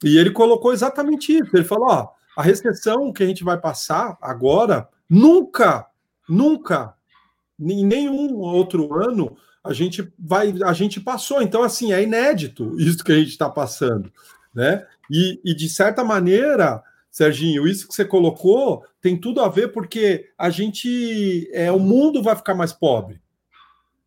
[0.04, 1.56] E ele colocou exatamente isso.
[1.56, 5.88] Ele falou: ó, a recessão que a gente vai passar agora, nunca,
[6.28, 6.96] nunca,
[7.60, 11.41] em nenhum outro ano, a gente vai, a gente passou.
[11.41, 14.12] Então, assim, é inédito isso que a gente está passando,
[14.54, 14.86] né?
[15.10, 20.30] E, e de certa maneira, Serginho, isso que você colocou tem tudo a ver porque
[20.38, 23.21] a gente, é, o mundo vai ficar mais pobre,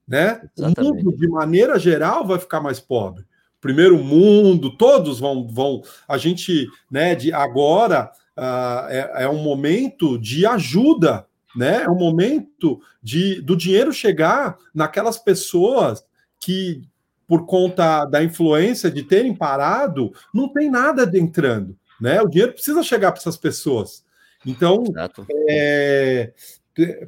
[0.06, 0.42] né?
[0.56, 1.02] Exatamente.
[1.02, 3.24] O mundo, de maneira geral, vai ficar mais pobre.
[3.60, 5.82] Primeiro mundo, todos vão, vão.
[6.06, 7.14] A gente, né?
[7.14, 11.82] De agora uh, é, é um momento de ajuda, né?
[11.82, 16.04] É um momento de do dinheiro chegar naquelas pessoas
[16.40, 16.82] que
[17.26, 21.76] por conta da influência de terem parado, não tem nada entrando.
[22.00, 22.20] Né?
[22.22, 24.04] O dinheiro precisa chegar para essas pessoas.
[24.44, 24.84] Então,
[25.48, 26.32] é,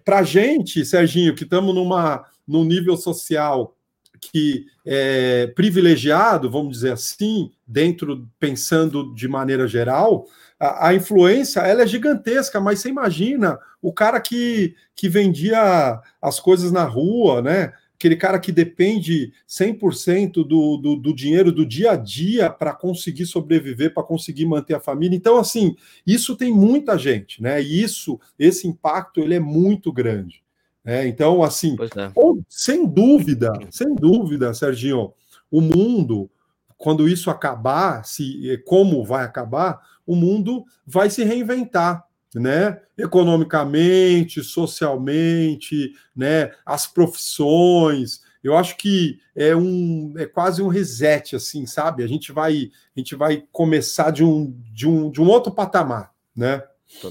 [0.04, 3.76] para a gente, Serginho, que estamos numa num nível social
[4.20, 10.26] que é privilegiado, vamos dizer assim, dentro pensando de maneira geral,
[10.59, 16.40] a, a, influência ela é gigantesca, mas você imagina o cara que, que vendia as
[16.40, 17.72] coisas na rua, né?
[17.98, 23.26] aquele cara que depende 100% do, do, do dinheiro do dia a dia para conseguir
[23.26, 25.16] sobreviver, para conseguir manter a família.
[25.16, 25.74] Então, assim,
[26.07, 27.61] isso tem muita gente, né?
[27.61, 30.44] E isso, esse impacto, ele é muito grande.
[30.88, 31.07] Né?
[31.07, 32.11] Então, assim, é.
[32.48, 35.12] sem dúvida, sem dúvida, Serginho,
[35.51, 36.31] o mundo,
[36.79, 42.81] quando isso acabar, se como vai acabar, o mundo vai se reinventar, né?
[42.96, 46.53] Economicamente, socialmente, né?
[46.64, 48.22] As profissões.
[48.42, 52.03] Eu acho que é um é quase um reset, assim, sabe?
[52.03, 56.14] A gente vai a gente vai começar de um de um, de um outro patamar,
[56.35, 56.62] né?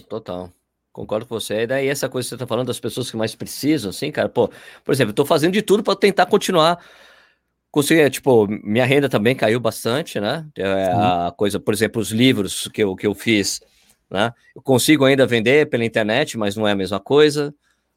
[0.10, 0.52] Total.
[0.98, 1.62] Concordo com você.
[1.62, 4.28] E daí essa coisa que você está falando das pessoas que mais precisam, assim, cara,
[4.28, 4.50] pô,
[4.84, 6.84] por exemplo, eu tô fazendo de tudo para tentar continuar
[7.70, 10.44] conseguir, tipo, minha renda também caiu bastante, né?
[10.58, 13.62] É a coisa, por exemplo, os livros que eu, que eu fiz,
[14.10, 14.34] né?
[14.56, 17.54] Eu consigo ainda vender pela internet, mas não é a mesma coisa,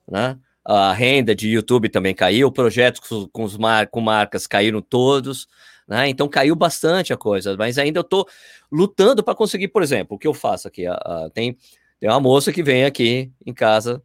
[0.06, 0.36] né?
[0.62, 5.48] A renda de YouTube também caiu, projetos com, com, os mar, com marcas caíram todos,
[5.88, 6.06] né?
[6.10, 8.28] Então caiu bastante a coisa, mas ainda eu tô
[8.70, 11.56] lutando para conseguir, por exemplo, o que eu faço aqui, a, a, tem
[12.00, 14.02] tem uma moça que vem aqui em casa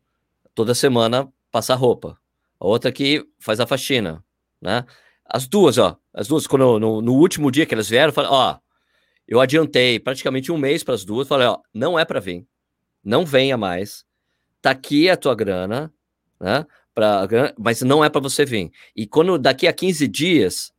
[0.54, 2.20] toda semana passar roupa.
[2.60, 4.22] A outra que faz a faxina,
[4.62, 4.86] né?
[5.26, 8.58] As duas, ó, as duas, quando no, no último dia que elas vieram, falei, ó,
[9.26, 12.46] eu adiantei praticamente um mês para as duas, falei, ó, não é para vir,
[13.04, 14.06] não venha mais,
[14.62, 15.92] tá aqui a tua grana,
[16.40, 16.66] né?
[16.94, 17.28] Pra,
[17.58, 18.72] mas não é para você vir.
[18.96, 20.74] E quando daqui a 15 dias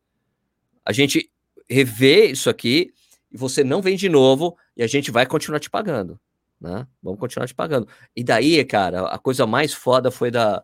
[0.85, 1.31] a gente
[1.69, 2.91] revê isso aqui
[3.31, 6.19] e você não vem de novo e a gente vai continuar te pagando
[6.59, 6.87] né?
[7.01, 7.87] Vamos continuar te pagando.
[8.15, 10.63] E daí, cara, a coisa mais foda foi da,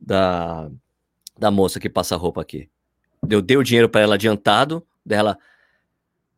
[0.00, 0.70] da,
[1.38, 2.68] da moça que passa roupa aqui.
[3.28, 5.38] Eu dei o dinheiro para ela adiantado, dela.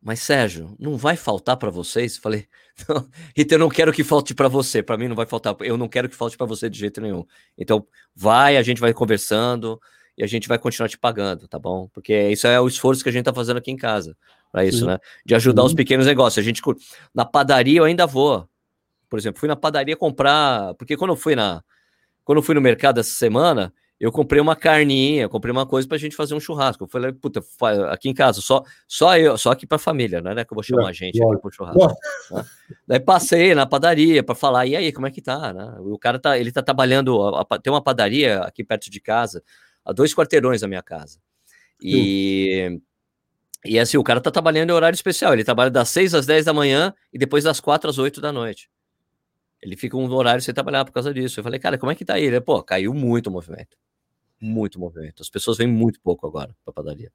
[0.01, 2.17] Mas Sérgio, não vai faltar para vocês?
[2.17, 2.47] Falei,
[2.89, 4.81] não, Rita, eu não quero que falte para você.
[4.81, 5.55] Para mim não vai faltar.
[5.61, 7.23] Eu não quero que falte para você de jeito nenhum.
[7.57, 9.79] Então, vai, a gente vai conversando
[10.17, 11.87] e a gente vai continuar te pagando, tá bom?
[11.93, 14.17] Porque isso é o esforço que a gente tá fazendo aqui em casa
[14.51, 14.87] para isso, Sim.
[14.87, 14.97] né?
[15.25, 15.67] De ajudar Sim.
[15.67, 16.43] os pequenos negócios.
[16.43, 16.61] A gente
[17.13, 18.49] na padaria eu ainda vou.
[19.11, 21.61] Por exemplo, fui na padaria comprar, porque quando eu fui na
[22.23, 25.97] quando eu fui no mercado essa semana, eu comprei uma carninha, comprei uma coisa pra
[25.97, 26.85] gente fazer um churrasco.
[26.85, 27.43] Eu falei, puta,
[27.89, 30.45] aqui em casa, só, só eu, só aqui pra família, né?
[30.45, 31.87] Que eu vou chamar a gente aqui pro churrasco.
[32.31, 32.45] Né?
[32.87, 35.51] Daí passei na padaria para falar, e aí, como é que tá?
[35.51, 35.75] Né?
[35.79, 39.43] O cara tá, ele tá trabalhando, a, a, tem uma padaria aqui perto de casa,
[39.83, 41.19] a dois quarteirões da minha casa.
[41.81, 42.69] E.
[42.71, 42.81] Hum.
[43.63, 45.33] E assim, o cara tá trabalhando em horário especial.
[45.33, 48.31] Ele trabalha das 6 às 10 da manhã e depois das 4 às 8 da
[48.31, 48.69] noite.
[49.61, 51.39] Ele fica um horário sem trabalhar por causa disso.
[51.39, 52.23] Eu falei, cara, como é que tá aí?
[52.25, 53.77] Ele, pô, caiu muito o movimento.
[54.39, 55.21] Muito movimento.
[55.21, 57.11] As pessoas vêm muito pouco agora pra padaria.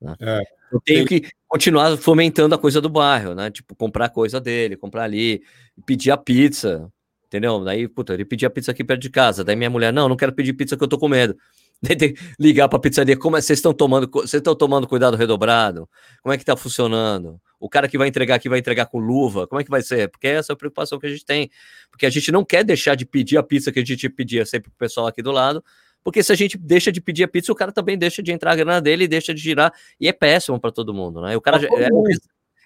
[0.00, 0.16] Né?
[0.18, 1.20] É, eu tenho tem...
[1.20, 3.50] que continuar fomentando a coisa do bairro, né?
[3.50, 5.42] Tipo, comprar coisa dele, comprar ali,
[5.84, 6.90] pedir a pizza,
[7.26, 7.62] entendeu?
[7.62, 9.44] Daí, puta, ele pedia pizza aqui perto de casa.
[9.44, 11.36] Daí minha mulher, não, não quero pedir pizza que eu tô com medo.
[11.82, 15.88] Daí ligar pra pizzaria, como é, vocês estão tomando, vocês estão tomando cuidado redobrado?
[16.22, 17.40] Como é que tá funcionando?
[17.60, 20.08] O cara que vai entregar aqui vai entregar com luva, como é que vai ser?
[20.08, 21.50] Porque essa é a preocupação que a gente tem.
[21.90, 24.70] Porque a gente não quer deixar de pedir a pizza que a gente pedia sempre
[24.70, 25.62] pro pessoal aqui do lado,
[26.02, 28.52] porque se a gente deixa de pedir a pizza, o cara também deixa de entrar
[28.52, 31.36] a grana dele e deixa de girar, e é péssimo para todo mundo, né?
[31.36, 32.04] O cara é, um,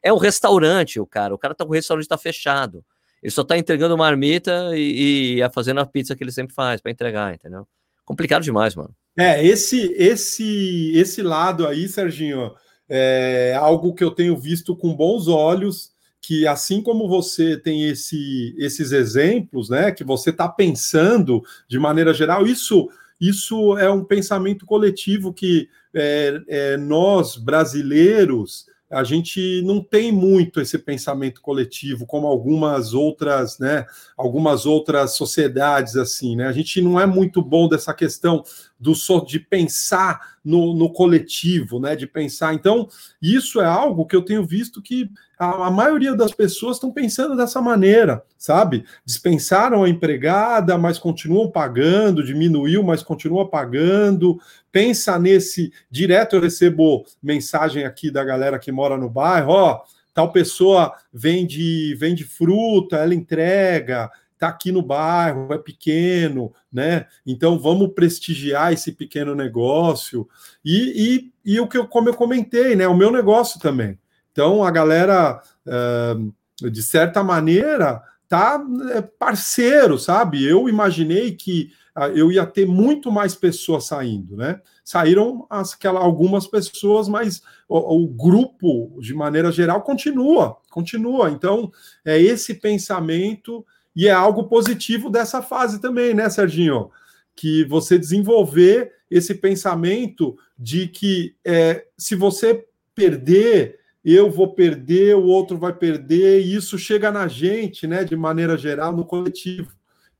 [0.04, 2.84] é um restaurante, o cara, o cara tá com o restaurante tá fechado.
[3.20, 6.80] Ele só tá entregando uma marmita e, e fazendo a pizza que ele sempre faz
[6.80, 7.66] para entregar, entendeu?
[8.04, 8.94] Complicado demais, mano.
[9.16, 12.52] É, esse esse esse lado aí, Serginho,
[12.88, 18.54] é algo que eu tenho visto com bons olhos, que assim como você tem esse,
[18.58, 22.88] esses exemplos, né, que você está pensando de maneira geral, isso,
[23.20, 30.60] isso é um pensamento coletivo que é, é, nós, brasileiros, a gente não tem muito
[30.60, 33.84] esse pensamento coletivo como algumas outras, né,
[34.16, 36.46] algumas outras sociedades assim, né?
[36.46, 38.44] A gente não é muito bom dessa questão
[38.78, 38.94] do
[39.26, 41.96] de pensar no, no coletivo, né?
[41.96, 42.52] De pensar.
[42.52, 42.86] Então,
[43.20, 47.34] isso é algo que eu tenho visto que a, a maioria das pessoas estão pensando
[47.34, 48.84] dessa maneira, sabe?
[49.04, 54.38] Dispensaram a empregada, mas continuam pagando, diminuiu, mas continua pagando.
[54.74, 55.72] Pensa nesse.
[55.88, 59.82] Direto eu recebo mensagem aqui da galera que mora no bairro, ó.
[60.12, 67.06] Tal pessoa vende, vende fruta, ela entrega, está aqui no bairro, é pequeno, né?
[67.24, 70.28] Então vamos prestigiar esse pequeno negócio.
[70.64, 72.88] E, e, e o que eu, como eu comentei, né?
[72.88, 73.96] O meu negócio também.
[74.32, 78.60] Então a galera, uh, de certa maneira, tá
[78.90, 80.44] é, parceiro, sabe?
[80.44, 81.70] Eu imaginei que
[82.14, 84.60] eu ia ter muito mais pessoas saindo, né?
[84.84, 91.30] Saíram as, algumas pessoas, mas o, o, grupo, de maneira geral, continua, continua.
[91.30, 91.70] Então,
[92.04, 96.90] é esse pensamento e é algo positivo dessa fase também, né, Serginho?
[97.36, 105.24] Que você desenvolver esse pensamento de que é, se você perder, eu vou perder, o
[105.24, 109.72] outro vai perder, e isso chega na gente, né, de maneira geral, no coletivo.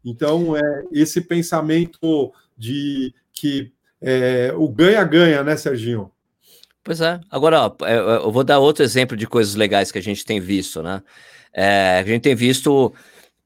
[0.05, 6.11] Então, é esse pensamento de que é, o ganha-ganha, né, Serginho?
[6.83, 7.19] Pois é.
[7.31, 10.25] Agora, ó, é, é, eu vou dar outro exemplo de coisas legais que a gente
[10.25, 11.03] tem visto, né?
[11.53, 12.93] É, a gente tem visto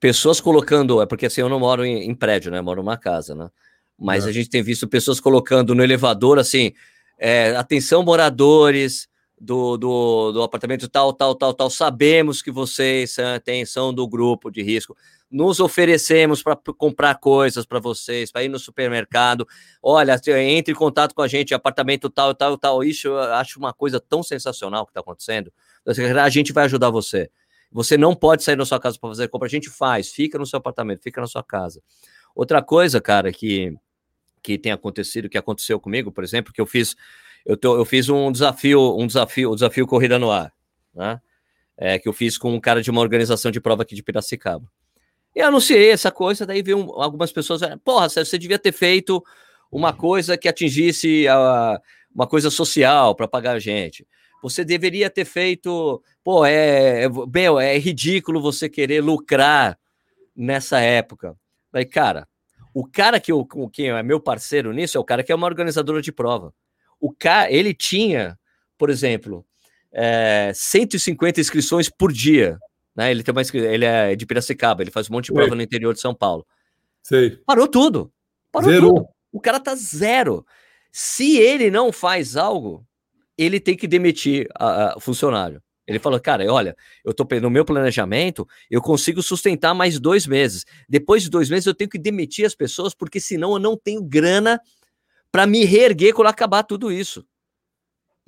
[0.00, 2.58] pessoas colocando, é porque assim, eu não moro em, em prédio, né?
[2.58, 3.48] Eu moro numa casa, né?
[3.96, 4.30] Mas é.
[4.30, 6.72] a gente tem visto pessoas colocando no elevador, assim,
[7.16, 9.08] é, atenção moradores
[9.40, 14.50] do, do, do, apartamento tal, tal, tal, tal, sabemos que vocês têm, são do grupo
[14.50, 14.96] de risco
[15.30, 19.46] nos oferecemos para comprar coisas para vocês, para ir no supermercado.
[19.82, 22.82] Olha, entre em contato com a gente, apartamento tal, tal, tal.
[22.82, 25.52] Isso eu acho uma coisa tão sensacional que está acontecendo.
[25.86, 27.30] A gente vai ajudar você.
[27.70, 29.46] Você não pode sair da sua casa para fazer compra.
[29.46, 31.82] A gente faz, fica no seu apartamento, fica na sua casa.
[32.34, 33.74] Outra coisa, cara, que,
[34.42, 36.96] que tem acontecido, que aconteceu comigo, por exemplo, que eu fiz,
[37.44, 40.52] eu, tô, eu fiz um desafio, um desafio, um desafio corrida no ar,
[40.94, 41.20] né?
[41.76, 44.68] É, que eu fiz com um cara de uma organização de prova aqui de Piracicaba.
[45.38, 49.22] E anunciei essa coisa, daí veio algumas pessoas, porra, você devia ter feito
[49.70, 51.80] uma coisa que atingisse a,
[52.12, 54.04] uma coisa social para pagar a gente.
[54.42, 59.78] Você deveria ter feito, pô, é, é, meu, é ridículo você querer lucrar
[60.34, 61.36] nessa época.
[61.72, 62.26] Daí, cara,
[62.74, 65.46] o cara que, eu, que é meu parceiro nisso é o cara que é uma
[65.46, 66.52] organizadora de prova.
[67.00, 68.36] O cara, ele tinha,
[68.76, 69.46] por exemplo,
[69.92, 72.58] é, 150 inscrições por dia
[72.98, 73.12] né?
[73.12, 75.94] Ele tem uma ele é de Piracicaba, ele faz um monte de prova no interior
[75.94, 76.44] de São Paulo.
[77.00, 77.38] Sei.
[77.46, 78.12] Parou tudo.
[78.50, 78.88] Parou zero.
[78.88, 79.06] tudo.
[79.30, 80.44] O cara tá zero.
[80.90, 82.84] Se ele não faz algo,
[83.36, 84.48] ele tem que demitir
[84.96, 85.62] o funcionário.
[85.86, 90.64] Ele falou, cara, olha, eu tô no meu planejamento, eu consigo sustentar mais dois meses.
[90.88, 94.02] Depois de dois meses, eu tenho que demitir as pessoas, porque senão eu não tenho
[94.02, 94.60] grana
[95.30, 97.24] para me reerguer quando acabar tudo isso.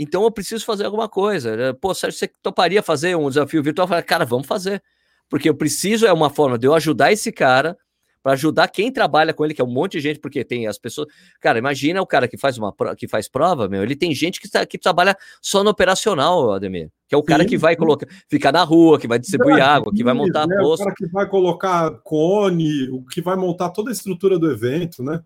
[0.03, 1.55] Então eu preciso fazer alguma coisa.
[1.55, 1.73] Né?
[1.75, 3.85] Pô, Sérgio, você toparia fazer um desafio virtual?
[3.85, 4.83] Eu falei, cara, vamos fazer.
[5.29, 7.77] Porque eu preciso, é uma forma de eu ajudar esse cara,
[8.23, 10.79] para ajudar quem trabalha com ele, que é um monte de gente, porque tem as
[10.79, 11.07] pessoas.
[11.39, 14.51] Cara, imagina o cara que faz uma que faz prova, meu, ele tem gente que,
[14.51, 16.91] tá, que trabalha só no operacional, Ademir.
[17.07, 19.61] Que é o cara sim, que vai colocar, ficar na rua, que vai distribuir é,
[19.61, 20.57] água, que vai montar né?
[20.61, 20.81] posto.
[20.81, 25.03] O cara que vai colocar cone, o que vai montar toda a estrutura do evento,
[25.03, 25.23] né?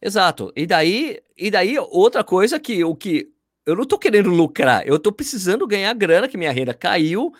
[0.00, 0.52] Exato.
[0.56, 3.35] E daí, e daí outra coisa que o que
[3.66, 7.32] eu não tô querendo lucrar, eu tô precisando ganhar grana, que minha renda caiu,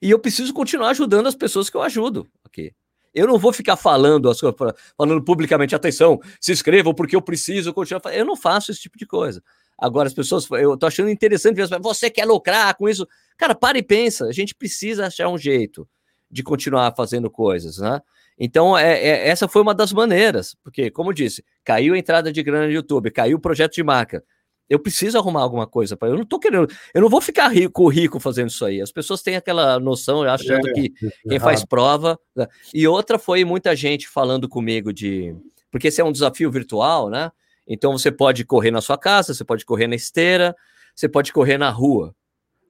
[0.00, 2.26] e eu preciso continuar ajudando as pessoas que eu ajudo.
[2.46, 2.72] Ok.
[3.14, 4.58] Eu não vou ficar falando as coisas,
[4.96, 8.02] falando publicamente, atenção, se inscrevam porque eu preciso continuar.
[8.14, 9.42] Eu não faço esse tipo de coisa.
[9.76, 13.06] Agora, as pessoas, eu tô achando interessante ver, você quer lucrar com isso?
[13.36, 15.86] Cara, para e pensa, a gente precisa achar um jeito
[16.30, 18.00] de continuar fazendo coisas, né?
[18.38, 22.32] Então, é, é, essa foi uma das maneiras, porque, como eu disse, caiu a entrada
[22.32, 24.24] de grana no YouTube, caiu o projeto de marca.
[24.72, 27.86] Eu preciso arrumar alguma coisa para eu não tô querendo, eu não vou ficar rico
[27.88, 28.80] rico fazendo isso aí.
[28.80, 30.92] As pessoas têm aquela noção, achando é, que
[31.28, 32.18] quem faz prova.
[32.34, 32.46] Né?
[32.72, 35.36] E outra foi muita gente falando comigo de,
[35.70, 37.30] porque esse é um desafio virtual, né?
[37.68, 40.56] Então você pode correr na sua casa, você pode correr na esteira,
[40.94, 42.16] você pode correr na rua.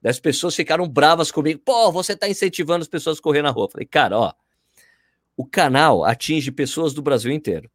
[0.03, 1.61] As pessoas ficaram bravas comigo.
[1.63, 3.69] Pô, você está incentivando as pessoas a correr na rua.
[3.69, 4.33] falei, cara, ó,
[5.37, 7.71] o canal atinge pessoas do Brasil inteiro.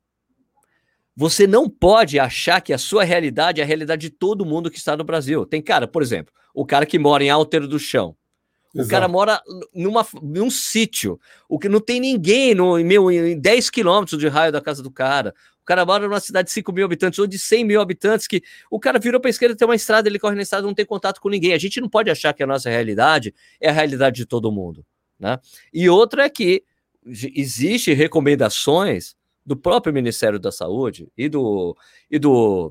[1.18, 4.78] Você não pode achar que a sua realidade é a realidade de todo mundo que
[4.78, 5.44] está no Brasil.
[5.44, 8.14] Tem cara, por exemplo, o cara que mora em Áltero do Chão.
[8.72, 8.88] O Exato.
[8.88, 9.42] cara mora
[9.74, 14.52] numa, num sítio, o que não tem ninguém no, meu, em 10 quilômetros de raio
[14.52, 15.34] da casa do cara.
[15.60, 18.40] O cara mora numa cidade de 5 mil habitantes ou de 100 mil habitantes, que
[18.70, 20.86] o cara virou para a esquerda, tem uma estrada, ele corre na estrada, não tem
[20.86, 21.52] contato com ninguém.
[21.52, 24.86] A gente não pode achar que a nossa realidade é a realidade de todo mundo.
[25.18, 25.36] Né?
[25.74, 26.62] E outra é que
[27.04, 29.17] existe recomendações
[29.48, 31.74] do próprio Ministério da Saúde e do,
[32.10, 32.70] e do,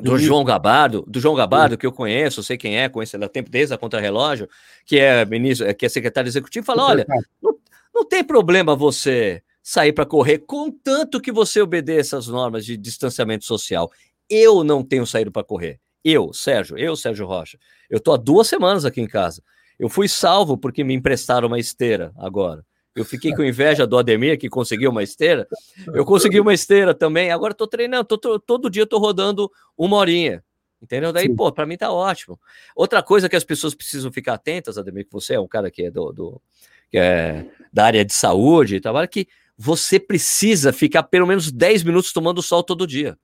[0.00, 3.28] do João Gabardo, do João Gabardo, que eu conheço, sei quem é, conheço ele há
[3.28, 4.48] tempo desde a Contra-Relógio,
[4.86, 7.06] que é ministro, que é secretário executivo, fala: olha,
[7.42, 7.58] não,
[7.94, 13.44] não tem problema você sair para correr, contanto que você obedeça as normas de distanciamento
[13.44, 13.92] social.
[14.30, 15.78] Eu não tenho saído para correr.
[16.02, 17.58] Eu, Sérgio, eu, Sérgio Rocha.
[17.90, 19.42] Eu tô há duas semanas aqui em casa.
[19.78, 22.64] Eu fui salvo porque me emprestaram uma esteira agora.
[22.98, 25.46] Eu fiquei com inveja do Ademir, que conseguiu uma esteira.
[25.94, 27.30] Eu consegui uma esteira também.
[27.30, 30.42] Agora estou treinando, tô, tô, todo dia estou rodando uma horinha.
[30.80, 31.12] Entendeu?
[31.12, 31.34] Daí, Sim.
[31.34, 32.38] pô, para mim tá ótimo.
[32.74, 35.84] Outra coisa que as pessoas precisam ficar atentas, Ademir, que você é um cara que
[35.84, 36.42] é do, do
[36.90, 41.82] que é da área de saúde e tal, que você precisa ficar pelo menos 10
[41.82, 43.18] minutos tomando sol todo dia.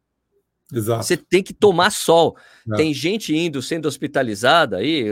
[0.73, 1.05] Exato.
[1.05, 2.37] Você tem que tomar sol.
[2.73, 2.77] É.
[2.77, 5.07] Tem gente indo, sendo hospitalizada aí,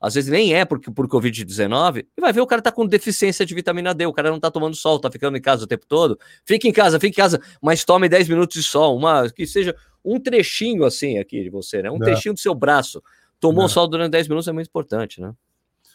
[0.00, 3.44] às vezes nem é por, por Covid-19, e vai ver o cara tá com deficiência
[3.44, 5.84] de vitamina D, o cara não tá tomando sol, tá ficando em casa o tempo
[5.86, 6.18] todo.
[6.44, 9.74] Fique em casa, fique em casa, mas tome 10 minutos de sol, uma que seja
[10.04, 11.90] um trechinho assim aqui de você, né?
[11.90, 12.04] Um é.
[12.04, 13.02] trechinho do seu braço.
[13.40, 13.68] Tomou é.
[13.68, 15.32] sol durante 10 minutos é muito importante, né?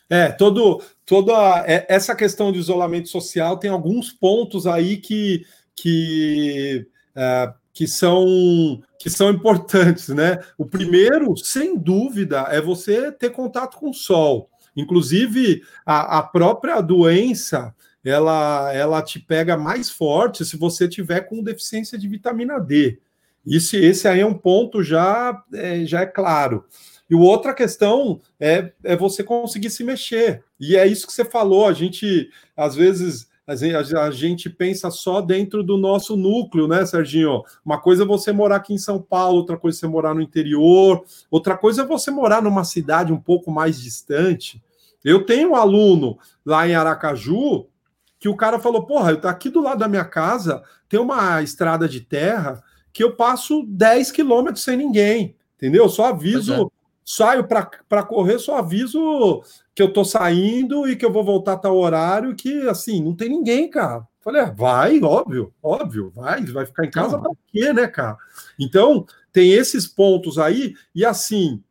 [0.09, 6.85] É, todo, toda é, essa questão de isolamento social tem alguns pontos aí que, que
[7.15, 10.39] é, que são que são importantes, né?
[10.57, 14.49] O primeiro, sem dúvida, é você ter contato com o sol.
[14.75, 21.43] Inclusive, a, a própria doença ela, ela te pega mais forte se você tiver com
[21.43, 22.99] deficiência de vitamina D.
[23.45, 26.65] Isso, esse aí é um ponto já é, já é claro.
[27.09, 30.43] E outra questão é, é você conseguir se mexer.
[30.59, 31.67] E é isso que você falou.
[31.67, 37.43] A gente, às vezes, a gente pensa só dentro do nosso núcleo, né, Serginho?
[37.65, 40.21] Uma coisa é você morar aqui em São Paulo, outra coisa é você morar no
[40.21, 44.63] interior, outra coisa é você morar numa cidade um pouco mais distante.
[45.03, 47.67] Eu tenho um aluno lá em Aracaju
[48.17, 51.41] que o cara falou: Porra, eu tô aqui do lado da minha casa, tem uma
[51.41, 52.63] estrada de terra
[52.93, 55.89] que eu passo 10 quilômetros sem ninguém, entendeu?
[55.89, 56.65] Só aviso, é.
[57.03, 59.43] saio para correr, só aviso
[59.75, 63.29] que eu tô saindo e que eu vou voltar tal horário, que assim, não tem
[63.29, 64.07] ninguém, cara.
[64.21, 68.17] Falei, ah, vai, óbvio, óbvio, vai, vai ficar em casa para quê, né, cara?
[68.57, 71.61] Então, tem esses pontos aí, e assim,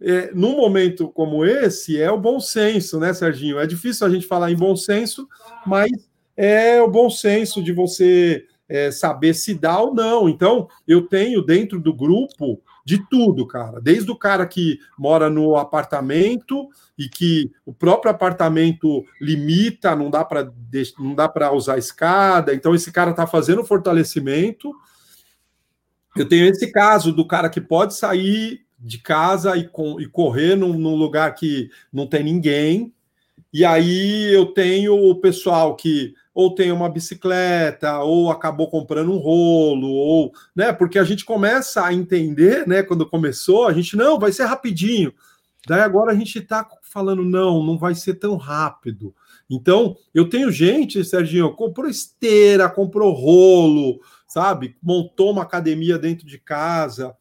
[0.00, 3.58] é, num momento como esse, é o bom senso, né, Serginho?
[3.58, 5.26] É difícil a gente falar em bom senso,
[5.66, 5.90] mas
[6.36, 10.28] é o bom senso de você é, saber se dá ou não.
[10.28, 13.80] Então, eu tenho dentro do grupo de tudo, cara.
[13.80, 20.24] Desde o cara que mora no apartamento e que o próprio apartamento limita, não dá
[20.24, 20.52] para
[20.96, 22.54] não dá para usar escada.
[22.54, 24.72] Então esse cara está fazendo fortalecimento.
[26.16, 30.54] Eu tenho esse caso do cara que pode sair de casa e, com, e correr
[30.54, 32.94] num, num lugar que não tem ninguém.
[33.52, 39.16] E aí eu tenho o pessoal que ou tem uma bicicleta, ou acabou comprando um
[39.16, 40.70] rolo, ou, né?
[40.70, 42.82] Porque a gente começa a entender, né?
[42.82, 45.14] Quando começou, a gente não, vai ser rapidinho.
[45.66, 49.14] Daí agora a gente está falando, não, não vai ser tão rápido.
[49.48, 54.76] Então, eu tenho gente, Serginho, comprou esteira, comprou rolo, sabe?
[54.82, 57.16] Montou uma academia dentro de casa,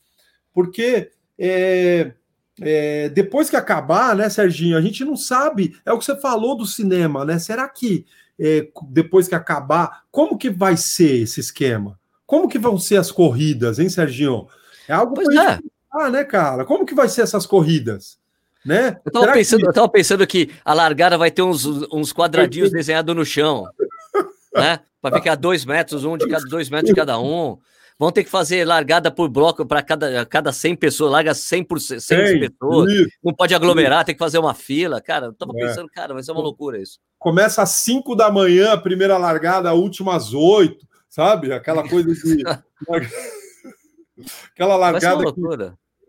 [0.53, 1.09] porque
[1.39, 2.11] é,
[2.59, 6.57] é, depois que acabar, né, Serginho, a gente não sabe, é o que você falou
[6.57, 7.39] do cinema, né?
[7.39, 8.05] Será que
[8.39, 11.99] é, depois que acabar, como que vai ser esse esquema?
[12.25, 14.47] Como que vão ser as corridas, hein, Serginho?
[14.87, 15.59] É algo para é.
[15.93, 16.65] ah, né, cara?
[16.65, 18.17] Como que vai ser essas corridas?
[18.65, 18.99] Né?
[19.05, 19.67] Eu tava, pensando, que...
[19.67, 23.65] eu tava pensando que a largada vai ter uns, uns quadradinhos desenhados no chão,
[24.55, 24.79] né?
[24.99, 27.59] Para ficar dois metros, um de cada dois metros de cada um.
[27.97, 31.79] Vão ter que fazer largada por bloco para cada, cada 100 pessoas, larga 100 por
[31.79, 31.99] 100
[32.39, 32.91] pessoas.
[32.91, 34.07] Isso, não pode aglomerar, isso.
[34.07, 34.99] tem que fazer uma fila.
[34.99, 35.67] Cara, eu tava é.
[35.67, 36.99] pensando, cara, vai ser uma loucura isso.
[37.25, 41.51] Começa às 5 da manhã, a primeira largada, a última às 8, sabe?
[41.51, 42.43] Aquela coisa de.
[44.53, 45.33] aquela largada.
[45.33, 45.41] Que,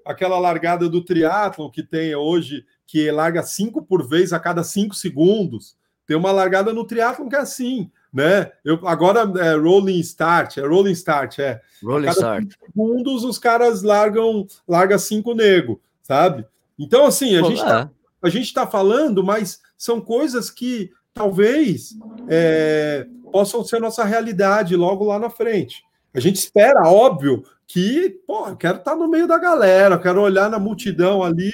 [0.05, 4.95] aquela largada do triatlo que tem hoje, que larga 5 por vez a cada 5
[4.95, 5.75] segundos.
[6.07, 8.53] Tem uma largada no triatlo que é assim né?
[8.63, 11.63] Eu, agora é rolling start, é rolling start, é.
[11.83, 12.53] Rolling start.
[12.65, 16.45] Segundos os caras largam, larga cinco nego, sabe?
[16.79, 17.91] Então, assim, a Pô, gente tá,
[18.23, 18.27] é.
[18.27, 21.97] a gente tá falando, mas são coisas que talvez
[22.29, 25.83] é, possam ser nossa realidade logo lá na frente.
[26.15, 30.21] A gente espera, óbvio, que, pô, eu quero estar tá no meio da galera, quero
[30.21, 31.53] olhar na multidão ali.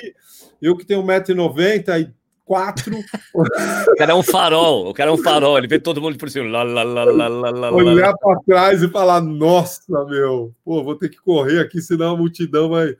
[0.61, 2.13] Eu que tenho 1,90m e
[2.45, 2.93] quatro.
[3.35, 6.29] O cara é um farol, o cara é um farol, ele vê todo mundo por
[6.29, 6.49] cima.
[6.49, 10.97] Lá, lá, lá, lá, lá, lá, Olhar para trás e falar: nossa, meu, pô, vou
[10.97, 12.95] ter que correr aqui, senão a multidão vai,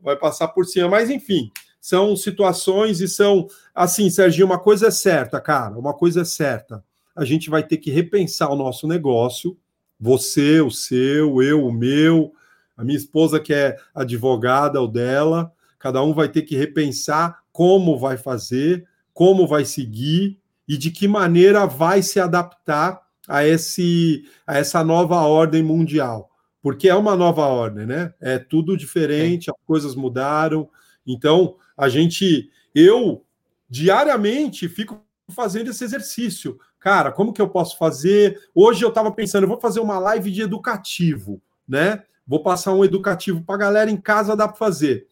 [0.00, 0.88] vai passar por cima.
[0.88, 1.50] Mas enfim,
[1.82, 6.84] são situações e são assim, Serginho, uma coisa é certa, cara, uma coisa é certa.
[7.14, 9.58] A gente vai ter que repensar o nosso negócio.
[9.98, 12.32] Você, o seu, eu, o meu,
[12.76, 15.52] a minha esposa que é advogada, o dela.
[15.76, 21.08] Cada um vai ter que repensar como vai fazer, como vai seguir e de que
[21.08, 26.30] maneira vai se adaptar a, esse, a essa nova ordem mundial.
[26.62, 28.14] Porque é uma nova ordem, né?
[28.20, 29.52] É tudo diferente, é.
[29.52, 30.70] as coisas mudaram.
[31.04, 33.24] Então, a gente, eu
[33.68, 36.58] diariamente fico fazendo esse exercício.
[36.78, 38.38] Cara, como que eu posso fazer?
[38.54, 42.02] Hoje eu estava pensando, eu vou fazer uma live de educativo, né?
[42.26, 45.06] Vou passar um educativo para a galera em casa, dá para fazer.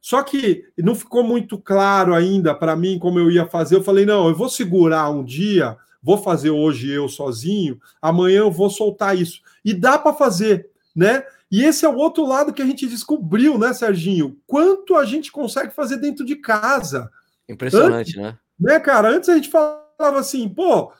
[0.00, 3.76] Só que não ficou muito claro ainda para mim como eu ia fazer.
[3.76, 8.50] Eu falei, não, eu vou segurar um dia, vou fazer hoje eu sozinho, amanhã eu
[8.50, 9.40] vou soltar isso.
[9.64, 11.24] E dá para fazer, né?
[11.54, 14.36] E esse é o outro lado que a gente descobriu, né, Serginho?
[14.46, 17.08] Quanto a gente consegue fazer dentro de casa.
[17.48, 18.38] Impressionante, antes, né?
[18.58, 19.10] Né, cara?
[19.10, 20.92] Antes a gente falava assim, pô,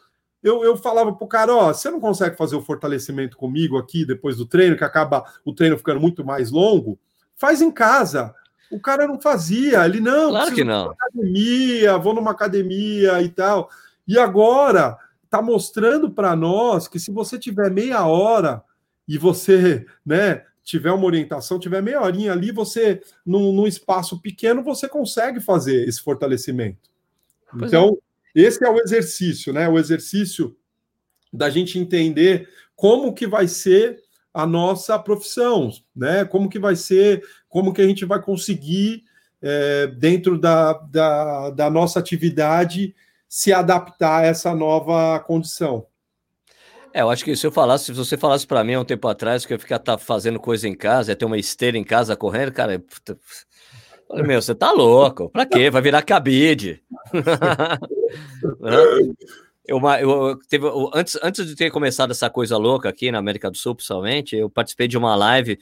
[0.43, 4.37] eu, eu falava pro cara, ó, você não consegue fazer o fortalecimento comigo aqui depois
[4.37, 6.99] do treino, que acaba o treino ficando muito mais longo?
[7.35, 8.33] Faz em casa
[8.71, 10.31] o cara não fazia, ele não.
[10.31, 10.91] Claro que não.
[10.91, 13.71] Academia, vou numa academia e tal.
[14.07, 18.63] E agora está mostrando para nós que se você tiver meia hora
[19.07, 24.63] e você, né, tiver uma orientação, tiver meia horinha ali, você, num, num espaço pequeno,
[24.63, 26.91] você consegue fazer esse fortalecimento.
[27.51, 27.99] Pois então,
[28.35, 28.41] é.
[28.41, 29.69] esse é o exercício, né?
[29.69, 30.57] O exercício
[31.33, 34.03] da gente entender como que vai ser
[34.33, 36.25] a nossa profissão, né?
[36.25, 39.05] Como que vai ser, como que a gente vai conseguir,
[39.43, 42.95] é, dentro da, da, da nossa atividade,
[43.29, 45.87] se adaptar a essa nova condição.
[46.95, 49.09] É, eu acho que se eu falasse, se você falasse para mim há um tempo
[49.09, 51.83] atrás que eu ia ficar tá, fazendo coisa em casa, ia ter uma esteira em
[51.83, 53.19] casa correndo, cara, puta,
[54.07, 55.29] falei, meu, você tá louco?
[55.29, 55.71] Pra quê?
[55.71, 56.81] Vai virar cabide.
[59.67, 63.51] eu, eu, teve, eu, antes, antes de ter começado essa coisa louca aqui na América
[63.51, 65.59] do Sul, principalmente, eu participei de uma live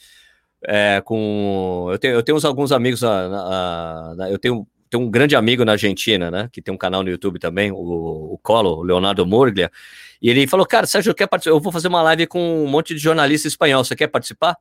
[0.62, 1.88] é, com.
[1.90, 5.64] Eu tenho, eu tenho uns, alguns amigos, a, a, eu tenho tem um grande amigo
[5.64, 6.50] na Argentina, né?
[6.52, 9.72] Que tem um canal no YouTube também, o, o Colo, o Leonardo Murglia.
[10.20, 11.56] E ele falou: Cara, Sérgio, quer participar?
[11.56, 13.82] Eu vou fazer uma live com um monte de jornalista espanhol.
[13.82, 14.54] Você quer participar?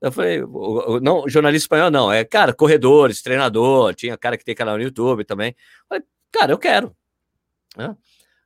[0.00, 0.40] Eu falei:
[1.02, 2.10] Não, jornalista espanhol não.
[2.10, 3.94] É, cara, corredores, treinador.
[3.94, 5.50] Tinha cara que tem canal no YouTube também.
[5.50, 6.96] Eu falei: Cara, eu quero.
[7.76, 7.94] Né?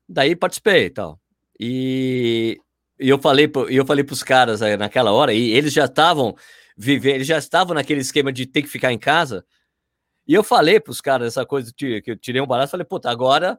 [0.09, 1.21] Daí participei e tal.
[1.61, 2.61] E,
[2.99, 6.35] e eu falei, eu falei para os caras naquela hora, e eles já estavam
[6.77, 9.45] vivendo, eles já estavam naquele esquema de ter que ficar em casa.
[10.27, 13.11] E eu falei para os caras essa coisa que eu tirei um barato, falei, puta,
[13.11, 13.59] agora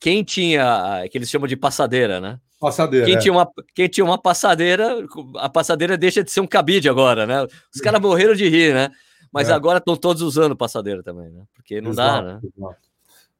[0.00, 2.40] quem tinha, que eles chamam de passadeira, né?
[2.58, 3.06] Passadeira.
[3.06, 3.18] Quem, é.
[3.18, 4.96] tinha uma, quem tinha uma passadeira,
[5.36, 7.46] a passadeira deixa de ser um cabide agora, né?
[7.72, 8.90] Os caras morreram de rir, né?
[9.32, 9.52] Mas é.
[9.52, 11.44] agora estão todos usando passadeira também, né?
[11.54, 12.74] Porque não exato, dá, né?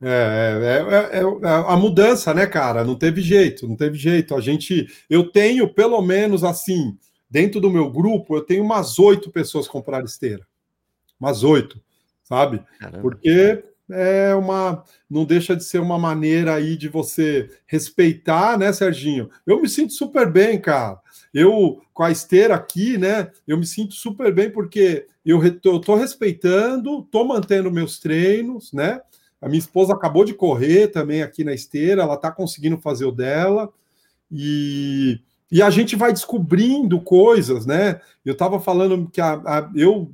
[0.04, 0.80] É,
[1.12, 2.84] é, é, a mudança, né, cara?
[2.84, 4.34] Não teve jeito, não teve jeito.
[4.34, 6.96] A gente, eu tenho pelo menos assim,
[7.28, 10.46] dentro do meu grupo, eu tenho umas oito pessoas comprar esteira,
[11.20, 11.80] umas oito
[12.32, 12.62] sabe?
[12.78, 13.02] Caramba.
[13.02, 19.28] Porque é uma não deixa de ser uma maneira aí de você respeitar, né, Serginho?
[19.46, 20.98] Eu me sinto super bem, cara.
[21.34, 23.30] Eu com a esteira aqui, né?
[23.46, 29.02] Eu me sinto super bem porque eu, eu tô respeitando, tô mantendo meus treinos, né?
[29.40, 33.12] A minha esposa acabou de correr também aqui na esteira, ela tá conseguindo fazer o
[33.12, 33.70] dela
[34.30, 35.20] e
[35.52, 38.00] e a gente vai descobrindo coisas, né?
[38.24, 40.10] Eu estava falando que a, a, eu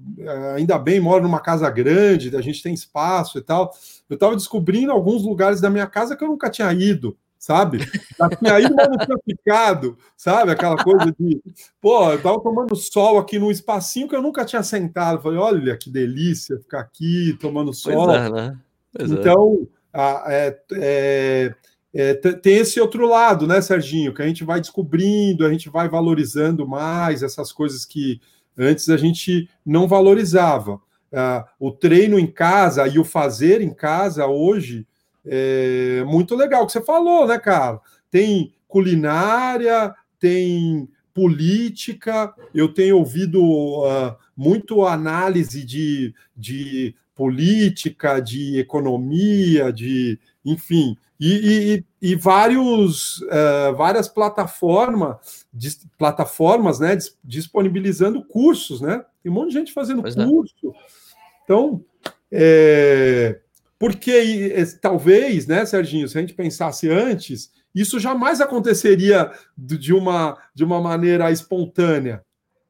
[0.57, 3.73] ainda bem moro numa casa grande, a gente tem espaço e tal.
[4.11, 7.79] Eu estava descobrindo alguns lugares da minha casa que eu nunca tinha ido, sabe?
[8.19, 10.51] Já tinha ido, mas não tinha ficado, sabe?
[10.51, 11.41] Aquela coisa de,
[11.81, 15.23] pô, eu estava tomando sol aqui num espacinho que eu nunca tinha sentado.
[15.23, 18.11] falei, olha que delícia ficar aqui tomando sol.
[18.13, 18.59] É, né?
[18.99, 19.05] É.
[19.05, 21.55] então, a, é,
[21.95, 25.89] é tem esse outro lado, né, Serginho, que a gente vai descobrindo, a gente vai
[25.89, 28.21] valorizando mais essas coisas que
[28.57, 30.81] antes a gente não valorizava.
[31.13, 34.87] Ah, o treino em casa e o fazer em casa hoje
[35.25, 36.67] é muito legal.
[36.67, 37.81] Que você falou, né, cara?
[38.11, 49.73] Tem culinária, tem política, eu tenho ouvido uh, muito análise de, de política, de economia,
[49.73, 59.05] de enfim, e, e, e vários, uh, várias plataformas, dis, plataformas né, disponibilizando cursos, né?
[59.23, 60.55] Tem um monte de gente fazendo pois curso.
[60.65, 60.99] É.
[61.45, 61.85] Então,
[62.31, 63.41] é,
[63.79, 70.65] porque talvez, né, Serginho, se a gente pensasse antes, isso jamais aconteceria de uma, de
[70.65, 72.23] uma maneira espontânea.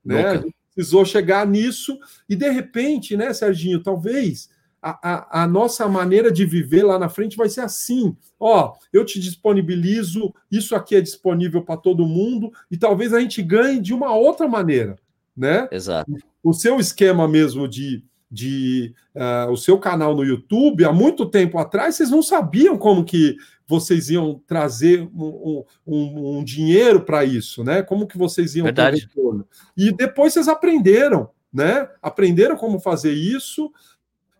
[0.04, 0.26] Né?
[0.26, 4.48] A gente precisou chegar nisso, e de repente, né, Serginho, talvez
[4.82, 8.16] a, a, a, nossa maneira de viver lá na frente vai ser assim.
[8.38, 13.42] Ó, eu te disponibilizo, isso aqui é disponível para todo mundo, e talvez a gente
[13.42, 14.96] ganhe de uma outra maneira,
[15.36, 15.68] né?
[15.70, 16.12] Exato.
[16.42, 21.58] O seu esquema mesmo de, de uh, o seu canal no YouTube, há muito tempo
[21.58, 27.62] atrás, vocês não sabiam como que vocês iam trazer um, um, um dinheiro para isso,
[27.62, 27.82] né?
[27.82, 29.00] Como que vocês iam Verdade.
[29.00, 29.46] ter retorno.
[29.76, 31.86] E depois vocês aprenderam, né?
[32.00, 33.70] Aprenderam como fazer isso,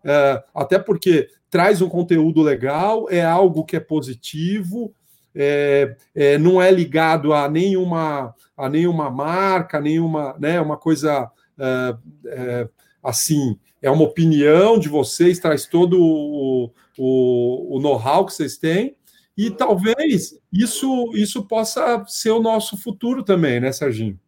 [0.03, 4.93] é, até porque traz um conteúdo legal, é algo que é positivo,
[5.35, 11.95] é, é, não é ligado a nenhuma, a nenhuma marca, nenhuma, né, uma coisa é,
[12.27, 12.69] é,
[13.03, 18.95] assim, é uma opinião de vocês, traz todo o, o, o know-how que vocês têm,
[19.37, 24.19] e talvez isso, isso possa ser o nosso futuro também, né, Serginho?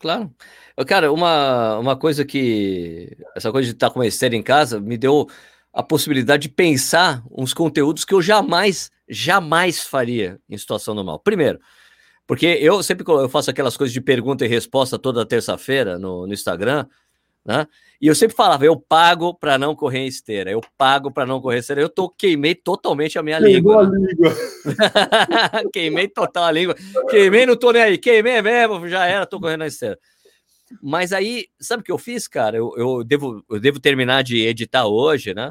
[0.00, 0.32] Claro.
[0.86, 3.16] Cara, uma, uma coisa que.
[3.34, 5.26] Essa coisa de estar com uma esteira em casa me deu
[5.72, 11.18] a possibilidade de pensar uns conteúdos que eu jamais, jamais faria em situação normal.
[11.18, 11.58] Primeiro,
[12.26, 16.32] porque eu sempre eu faço aquelas coisas de pergunta e resposta toda terça-feira no, no
[16.32, 16.86] Instagram,
[17.44, 17.66] né?
[18.00, 21.40] E eu sempre falava, eu pago para não correr em esteira, eu pago para não
[21.40, 21.80] correr esteira.
[21.80, 23.88] Eu tô, queimei totalmente a minha língua.
[23.88, 23.96] Né?
[23.96, 24.34] A língua.
[25.72, 26.76] queimei total a língua.
[27.10, 27.98] Queimei, não tô nem aí.
[27.98, 29.98] Queimei mesmo, já era, tô correndo na esteira.
[30.82, 32.56] Mas aí, sabe o que eu fiz, cara?
[32.56, 35.50] Eu, eu, devo, eu devo terminar de editar hoje, né?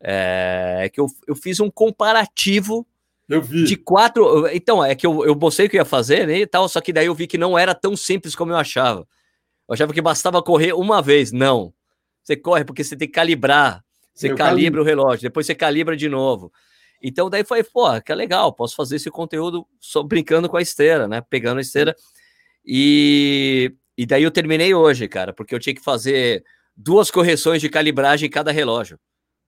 [0.00, 2.86] É, é que eu, eu fiz um comparativo
[3.28, 3.64] eu vi.
[3.64, 4.46] de quatro.
[4.48, 6.92] Então, é que eu, eu mostrei o que ia fazer né, e tal, só que
[6.92, 9.00] daí eu vi que não era tão simples como eu achava.
[9.68, 11.32] Eu achava que bastava correr uma vez.
[11.32, 11.72] Não.
[12.22, 13.84] Você corre porque você tem que calibrar.
[14.14, 14.82] Você eu calibra calibro.
[14.82, 16.52] o relógio, depois você calibra de novo.
[17.00, 20.62] Então daí foi, pô, que é legal, posso fazer esse conteúdo só brincando com a
[20.62, 21.20] esteira, né?
[21.20, 21.94] Pegando a esteira.
[22.64, 26.44] E, e daí eu terminei hoje, cara, porque eu tinha que fazer
[26.76, 28.96] duas correções de calibragem em cada relógio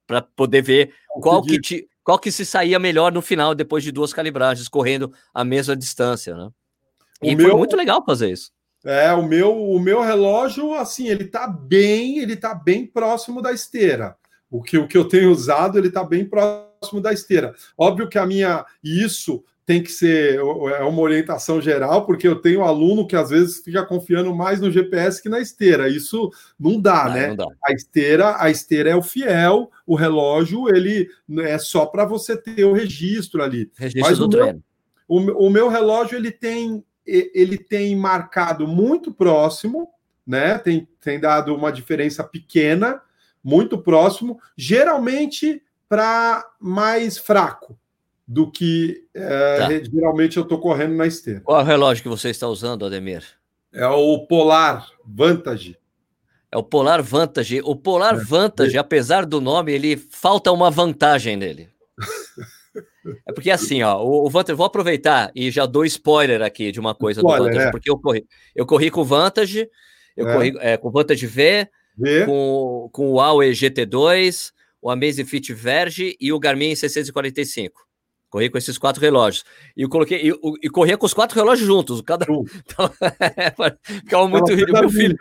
[0.08, 3.92] para poder ver qual que, te, qual que se saía melhor no final depois de
[3.92, 6.50] duas calibragens correndo a mesma distância, né?
[7.22, 7.58] E o foi meu...
[7.58, 8.50] muito legal fazer isso.
[8.84, 13.52] É, o meu, o meu relógio, assim, ele tá bem, ele tá bem próximo da
[13.52, 14.16] esteira.
[14.50, 17.54] O que, o que eu tenho usado, ele tá bem próximo da esteira.
[17.78, 22.64] Óbvio que a minha, isso tem que ser é uma orientação geral, porque eu tenho
[22.64, 25.88] aluno que às vezes fica confiando mais no GPS que na esteira.
[25.88, 27.28] Isso não dá, não, né?
[27.28, 27.46] Não dá.
[27.64, 31.08] A esteira, a esteira é o fiel, o relógio ele
[31.38, 33.70] é só para você ter o registro ali.
[33.76, 34.64] Registro Mas do o treino.
[35.08, 39.88] Meu, o, o meu relógio ele tem ele tem marcado muito próximo,
[40.26, 40.58] né?
[40.58, 43.00] Tem, tem dado uma diferença pequena,
[43.42, 47.78] muito próximo, geralmente para mais fraco
[48.30, 49.68] do que é, tá.
[49.92, 51.40] geralmente eu estou correndo na esteira.
[51.40, 53.24] Qual é o relógio que você está usando, Ademir?
[53.74, 55.76] É o Polar Vantage.
[56.52, 57.60] É o Polar Vantage.
[57.64, 58.22] O Polar é.
[58.22, 61.68] Vantage, apesar do nome, ele falta uma vantagem nele.
[63.26, 66.78] É porque assim, ó, o, o Vantage, vou aproveitar e já dou spoiler aqui de
[66.78, 67.70] uma coisa spoiler, do Vantage, é.
[67.70, 69.68] porque eu corri, eu corri com o Vantage,
[70.14, 70.32] eu é.
[70.34, 71.66] corri é, com o Vantage V,
[71.96, 74.52] v, com, com o Huawei GT2,
[74.82, 77.89] o Amazfit Verge e o Garmin 645.
[78.30, 79.44] Corri com esses quatro relógios.
[79.76, 82.44] E eu coloquei, e, e corria com os quatro relógios juntos, cada um.
[82.64, 82.90] Então,
[83.82, 84.72] ficava muito rindo.
[84.72, 85.18] Meu filho,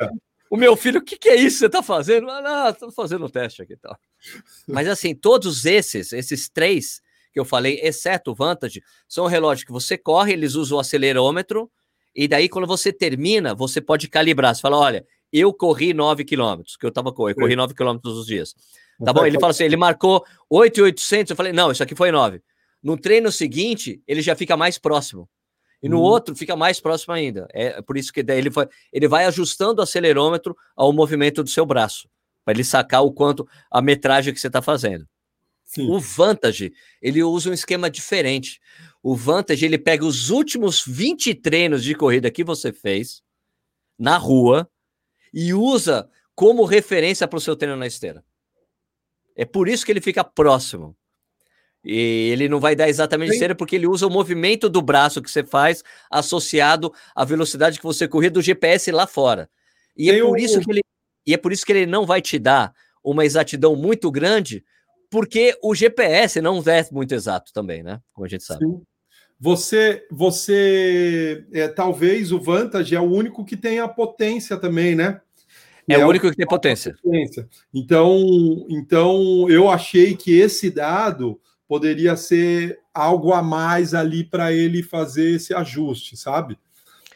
[0.49, 2.30] o meu filho, o que, que é isso que você está fazendo?
[2.30, 3.97] Ah, não, estou fazendo um teste aqui e tal.
[4.68, 7.01] Mas assim, todos esses, esses três,
[7.34, 11.70] que eu falei, exceto o Vantage, são relógios que você corre, eles usam o acelerômetro,
[12.16, 14.55] e daí quando você termina, você pode calibrar.
[14.55, 18.20] Você fala, olha, eu corri 9 quilômetros, que eu tava correndo, corri 9 quilômetros todos
[18.20, 18.55] os dias.
[19.03, 19.26] Tá bom?
[19.26, 22.41] Ele fala assim, ele marcou 8,800, eu falei, não, isso aqui foi 9.
[22.82, 25.30] No treino seguinte, ele já fica mais próximo.
[25.82, 26.03] E no hum.
[26.03, 27.47] outro fica mais próximo ainda.
[27.53, 31.65] É por isso que ele, foi, ele vai ajustando o acelerômetro ao movimento do seu
[31.65, 32.09] braço,
[32.43, 35.07] para ele sacar o quanto a metragem que você está fazendo.
[35.63, 35.89] Sim.
[35.89, 38.59] O Vantage, ele usa um esquema diferente.
[39.03, 43.21] O Vantage, ele pega os últimos 20 treinos de corrida que você fez
[43.97, 44.69] na rua
[45.34, 48.23] e usa como referência para o seu treino na esteira.
[49.36, 50.97] É por isso que ele fica próximo.
[51.84, 55.32] E ele não vai dar exatamente esteira porque ele usa o movimento do braço que
[55.32, 59.49] você faz associado à velocidade que você corria do GPS lá fora.
[59.95, 60.82] E é por isso que ele
[61.25, 62.73] e é por isso que ele não vai te dar
[63.03, 64.63] uma exatidão muito grande,
[65.09, 68.01] porque o GPS não é muito exato também, né?
[68.13, 68.65] Como a gente sabe.
[68.65, 68.82] Sim.
[69.39, 75.21] Você, você, é, talvez o Vantage é o único que tem a potência também, né?
[75.88, 76.95] É, é o único que tem potência.
[77.01, 77.47] potência.
[77.73, 81.39] Então, então eu achei que esse dado
[81.70, 86.57] poderia ser algo a mais ali para ele fazer esse ajuste, sabe?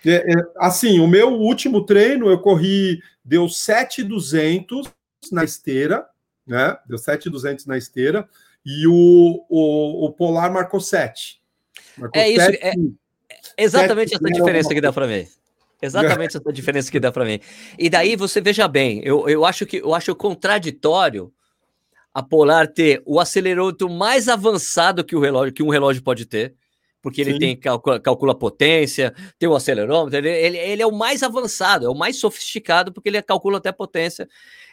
[0.06, 4.92] É, é, assim, o meu último treino eu corri, deu 7,200
[5.32, 6.06] na esteira,
[6.46, 6.78] né?
[6.88, 8.30] Deu 7,200 na esteira
[8.64, 11.42] e o, o, o Polar marcou 7.
[11.98, 12.74] Marcou é 7, isso, é,
[13.58, 15.28] exatamente 7, essa diferença que dá para mim.
[15.82, 17.40] Exatamente essa diferença que dá para mim.
[17.80, 21.34] E daí você veja bem, eu, eu acho que eu acho contraditório
[22.14, 26.56] a Polar ter o acelerômetro mais avançado que o relógio que um relógio pode ter,
[27.02, 27.40] porque ele Sim.
[27.40, 31.86] tem calcula, calcula a potência, tem o acelerômetro, ele, ele, ele, é o mais avançado,
[31.86, 34.28] é o mais sofisticado, porque ele calcula até a potência,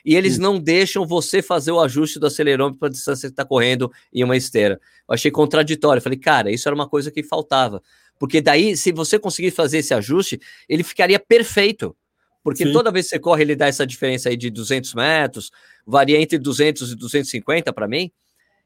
[0.05, 0.43] e eles Sim.
[0.43, 4.23] não deixam você fazer o ajuste do acelerômetro para a distância que está correndo em
[4.23, 4.81] uma esteira.
[5.09, 7.83] Eu achei contraditório, eu falei, cara, isso era uma coisa que faltava,
[8.17, 10.39] porque daí, se você conseguir fazer esse ajuste,
[10.69, 11.97] ele ficaria perfeito.
[12.43, 12.73] Porque Sim.
[12.73, 15.51] toda vez que você corre, ele dá essa diferença aí de 200 metros,
[15.87, 18.11] varia entre 200 e 250 para mim,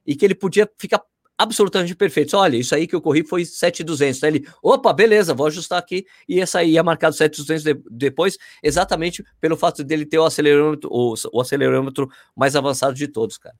[0.06, 1.02] e que ele podia ficar
[1.36, 2.36] absolutamente perfeito.
[2.36, 4.22] Olha, isso aí que eu corri foi 7,200.
[4.24, 6.06] Aí ele, opa, beleza, vou ajustar aqui.
[6.28, 10.88] E essa aí ia marcado 7,200 de, depois, exatamente pelo fato dele ter o acelerômetro,
[10.92, 13.56] o, o acelerômetro mais avançado de todos, cara.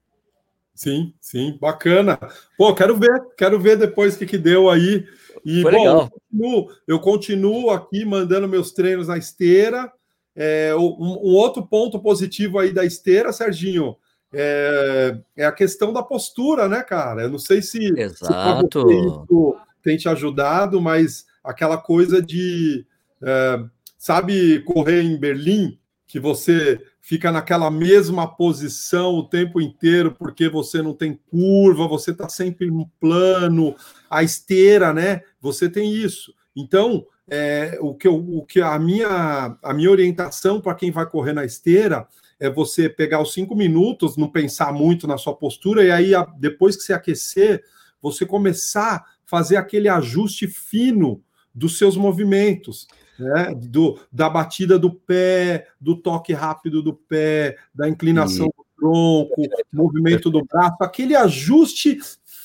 [0.73, 2.19] Sim, sim, bacana.
[2.57, 5.07] Pô, quero ver, quero ver depois o que, que deu aí.
[5.45, 6.01] E, Foi bom, legal.
[6.01, 9.91] Eu continuo, eu continuo aqui mandando meus treinos na esteira.
[10.35, 13.95] É, um, um, outro ponto positivo aí da esteira, Serginho,
[14.33, 17.23] é, é, a questão da postura, né, cara?
[17.23, 18.87] Eu não sei se, Exato.
[18.87, 22.85] se isso tem te ajudado, mas aquela coisa de
[23.23, 23.63] é,
[23.97, 30.81] sabe correr em Berlim, que você fica naquela mesma posição o tempo inteiro porque você
[30.81, 33.75] não tem curva, você está sempre no plano,
[34.09, 35.21] a esteira, né?
[35.39, 36.33] Você tem isso.
[36.55, 41.05] Então, é, o que, eu, o que a minha a minha orientação para quem vai
[41.05, 42.07] correr na esteira
[42.39, 46.75] é você pegar os cinco minutos, não pensar muito na sua postura e aí depois
[46.75, 47.63] que você aquecer,
[48.01, 51.21] você começar a fazer aquele ajuste fino
[51.53, 53.53] dos seus movimentos né?
[53.55, 60.29] do, da batida do pé, do toque rápido do pé, da inclinação do tronco, movimento
[60.29, 61.97] do braço, aquele ajuste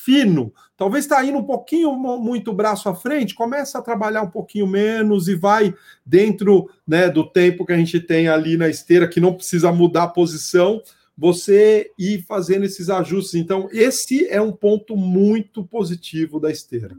[0.05, 0.53] fino.
[0.77, 4.67] Talvez está indo um pouquinho muito o braço à frente, começa a trabalhar um pouquinho
[4.67, 5.75] menos e vai
[6.05, 10.05] dentro né, do tempo que a gente tem ali na esteira, que não precisa mudar
[10.05, 10.81] a posição,
[11.17, 13.35] você ir fazendo esses ajustes.
[13.35, 16.97] Então, esse é um ponto muito positivo da esteira.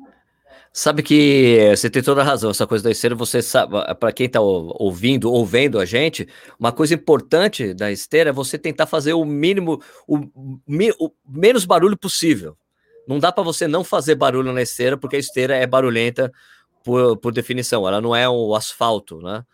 [0.74, 4.28] Sabe que você tem toda a razão, essa coisa da esteira, você sabe, para quem
[4.28, 6.28] está ouvindo ou vendo a gente,
[6.58, 11.98] uma coisa importante da esteira é você tentar fazer o mínimo, o, o menos barulho
[11.98, 12.56] possível.
[13.12, 16.32] Não dá para você não fazer barulho na esteira, porque a esteira é barulhenta
[16.84, 19.46] por, por definição, ela não é o asfalto, né?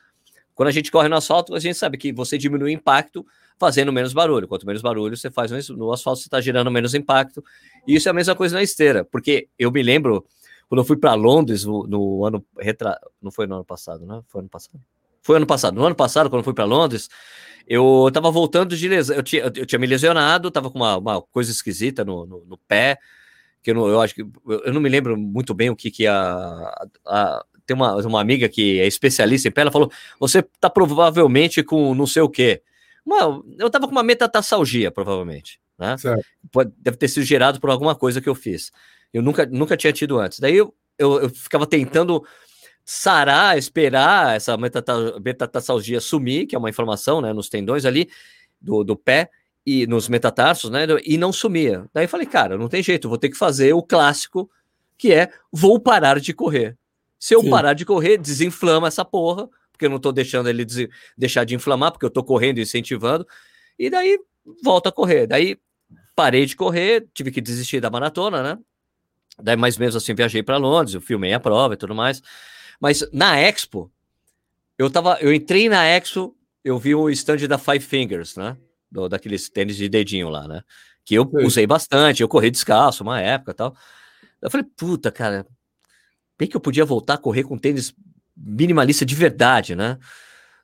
[0.53, 3.25] Quando a gente corre no asfalto, a gente sabe que você diminui o impacto
[3.59, 4.47] fazendo menos barulho.
[4.47, 7.43] Quanto menos barulho você faz no asfalto, você está gerando menos impacto.
[7.87, 10.25] E isso é a mesma coisa na esteira, porque eu me lembro
[10.67, 12.99] quando eu fui para Londres no, no, ano retra...
[13.21, 14.21] não foi no ano passado, né?
[14.27, 14.79] Foi ano passado.
[15.21, 15.75] Foi ano passado.
[15.75, 17.09] No ano passado, quando eu fui para Londres,
[17.67, 19.15] eu tava voltando de lesão.
[19.15, 22.57] Eu tinha, eu tinha me lesionado, tava com uma, uma coisa esquisita no, no, no,
[22.57, 22.97] pé,
[23.67, 26.07] que eu, não, eu acho que eu não me lembro muito bem o que que
[26.07, 30.69] a, a tem uma, uma amiga que é especialista em pé, ela falou: você tá
[30.69, 32.61] provavelmente com não sei o quê.
[33.05, 35.59] Uma, eu tava com uma metatarsalgia, provavelmente.
[35.77, 35.95] Né?
[36.49, 38.71] Pode, deve ter sido gerado por alguma coisa que eu fiz.
[39.13, 40.39] Eu nunca, nunca tinha tido antes.
[40.39, 42.25] Daí eu, eu, eu ficava tentando
[42.85, 48.09] sarar, esperar essa metatarsalgia sumir, que é uma inflamação né, nos tendões ali
[48.61, 49.29] do, do pé
[49.69, 50.87] e nos metatarsos, né?
[51.03, 51.85] E não sumia.
[51.93, 54.49] Daí falei, cara, não tem jeito, vou ter que fazer o clássico,
[54.97, 56.77] que é vou parar de correr.
[57.19, 57.49] Se eu Sim.
[57.49, 60.65] parar de correr, desinflama essa porra, porque eu não tô deixando ele
[61.17, 63.27] deixar de inflamar, porque eu tô correndo e incentivando,
[63.77, 64.17] e daí
[64.63, 65.27] volta a correr.
[65.27, 65.59] Daí
[66.15, 68.57] parei de correr, tive que desistir da maratona, né?
[69.37, 72.23] Daí, mais ou menos assim, viajei para Londres, eu filmei a prova e tudo mais.
[72.79, 73.91] Mas na Expo,
[74.77, 78.55] eu tava, eu entrei na Expo, eu vi o stand da Five Fingers, né?
[78.89, 80.61] Do, daqueles tênis de dedinho lá, né?
[81.03, 81.45] Que eu Sim.
[81.45, 83.75] usei bastante, eu corri descalço uma época tal.
[84.41, 85.45] Eu falei, puta, cara,
[86.37, 87.93] bem que eu podia voltar a correr com tênis
[88.35, 89.97] minimalista de verdade, né?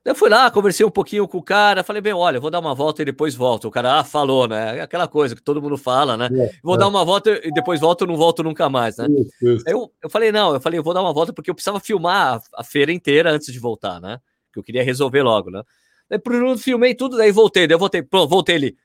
[0.05, 2.75] Eu fui lá, conversei um pouquinho com o cara, falei, bem, olha, vou dar uma
[2.75, 3.69] volta e depois volto.
[3.69, 4.81] O cara, ah, falou, né?
[4.81, 6.25] Aquela coisa que todo mundo fala, né?
[6.25, 6.77] É, vou é.
[6.77, 9.07] dar uma volta e depois volto, não volto nunca mais, né?
[9.09, 9.63] Isso, isso.
[9.65, 12.35] Eu, eu falei, não, eu falei, eu vou dar uma volta porque eu precisava filmar
[12.35, 14.19] a, a feira inteira antes de voltar, né?
[14.51, 15.63] Que eu queria resolver logo, né?
[16.09, 16.19] Daí,
[16.57, 18.77] filmei tudo, daí voltei, daí eu voltei, pronto, voltei ali.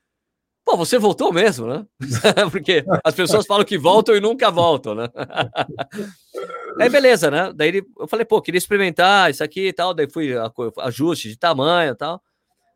[0.69, 1.87] Pô, você voltou mesmo, né?
[2.53, 5.09] Porque as pessoas falam que voltam e nunca voltam, né?
[6.79, 7.51] Aí beleza, né?
[7.55, 9.95] Daí eu falei, pô, queria experimentar isso aqui e tal.
[9.95, 10.35] Daí fui
[10.81, 12.23] ajuste de tamanho e tal.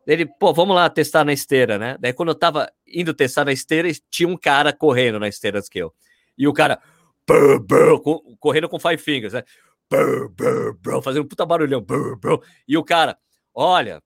[0.07, 1.99] Daí ele, pô, vamos lá testar na esteira, né?
[2.01, 5.69] Daí quando eu tava indo testar na esteira, tinha um cara correndo na esteira antes
[5.69, 5.93] que eu.
[6.37, 6.81] E o cara,
[8.41, 9.45] correndo com five fingers, né?
[11.05, 11.85] Fazendo um puta barulhão.
[12.67, 13.19] E o cara,
[13.55, 14.03] olha,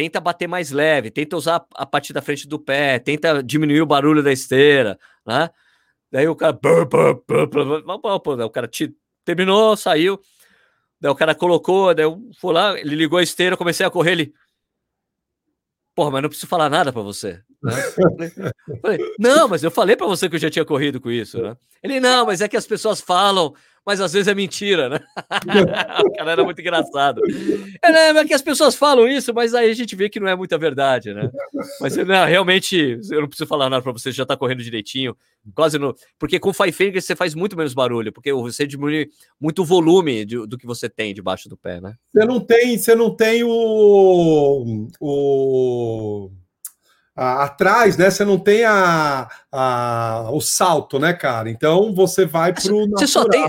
[0.00, 3.86] tenta bater mais leve, tenta usar a parte da frente do pé, tenta diminuir o
[3.86, 5.50] barulho da esteira, né?
[6.10, 6.58] Daí o cara,
[8.46, 8.70] o cara
[9.26, 10.18] terminou, saiu,
[10.98, 14.12] daí o cara colocou, daí eu fui lá, ele ligou a esteira, comecei a correr,
[14.12, 14.32] ele,
[15.94, 17.42] porra, mas não preciso falar nada para você.
[17.62, 17.72] Né?
[18.80, 21.54] Falei, não, mas eu falei para você que eu já tinha corrido com isso, né?
[21.82, 25.00] Ele, não, mas é que as pessoas falam mas às vezes é mentira, né?
[26.04, 27.20] o cara era muito engraçado.
[27.82, 30.28] É, né, é que as pessoas falam isso, mas aí a gente vê que não
[30.28, 31.30] é muita verdade, né?
[31.80, 35.16] Mas não, realmente, eu não preciso falar nada para você, já tá correndo direitinho,
[35.54, 35.94] quase no.
[36.18, 39.08] Porque com Five Fingers você faz muito menos barulho, porque você diminui
[39.40, 41.94] muito o volume de, do que você tem debaixo do pé, né?
[42.12, 44.88] Você não tem, você não tem o.
[45.00, 46.30] o
[47.20, 48.10] atrás, né?
[48.10, 51.50] Você não tem a, a, o salto, né, cara?
[51.50, 52.88] Então você vai para o.
[52.90, 53.46] Você só tem.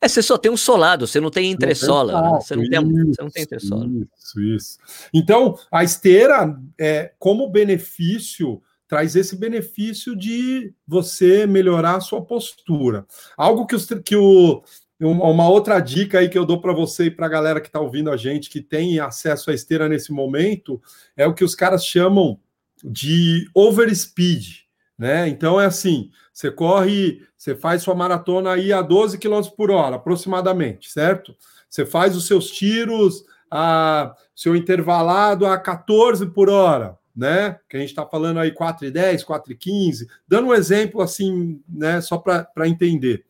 [0.00, 2.12] É, você só tem um solado, você não tem entressola.
[2.12, 2.38] Não tem né?
[2.40, 3.86] você, não tem, isso, você não tem entressola.
[4.16, 4.78] Isso, isso.
[5.12, 13.04] Então, a esteira, é, como benefício, traz esse benefício de você melhorar a sua postura.
[13.36, 14.62] Algo que, os, que o.
[15.00, 17.80] Uma outra dica aí que eu dou para você e para a galera que está
[17.80, 20.80] ouvindo a gente, que tem acesso à esteira nesse momento,
[21.16, 22.38] é o que os caras chamam
[22.84, 24.64] de overspeed,
[24.98, 25.28] né?
[25.28, 29.96] Então é assim, você corre, você faz sua maratona aí a 12 km por hora,
[29.96, 31.34] aproximadamente, certo?
[31.68, 37.58] Você faz os seus tiros a seu intervalado a 14 por hora, né?
[37.68, 41.00] Que a gente está falando aí 4 e 10, 4 e 15, dando um exemplo
[41.00, 42.00] assim, né?
[42.00, 43.24] Só para entender.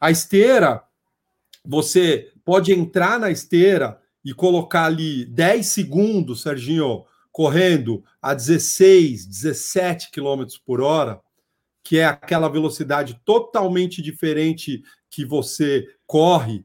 [0.00, 0.82] A esteira,
[1.64, 10.10] você pode entrar na esteira e colocar ali 10 segundos, Serginho, correndo a 16, 17
[10.10, 11.20] km por hora,
[11.82, 16.64] que é aquela velocidade totalmente diferente que você corre,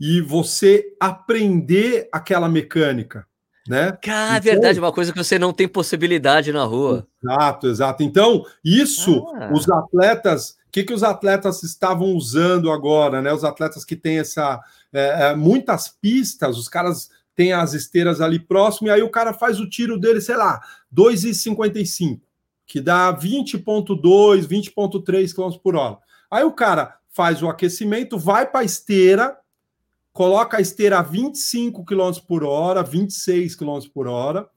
[0.00, 3.26] e você aprender aquela mecânica,
[3.66, 3.92] né?
[4.02, 7.06] Cara, é então, verdade, uma coisa que você não tem possibilidade na rua.
[7.22, 8.02] Exato, exato.
[8.02, 9.50] Então, isso, ah.
[9.52, 13.32] os atletas, o que, que os atletas estavam usando agora, né?
[13.32, 14.60] Os atletas que têm essa
[14.92, 19.32] é, é muitas pistas, os caras têm as esteiras ali próximo, e aí o cara
[19.32, 20.60] faz o tiro dele, sei lá,
[20.94, 22.20] 2,55,
[22.66, 25.98] que dá 20,2, 20,3 km por hora.
[26.30, 29.36] Aí o cara faz o aquecimento, vai para a esteira,
[30.12, 34.48] coloca a esteira a 25 km por hora, 26 km por hora,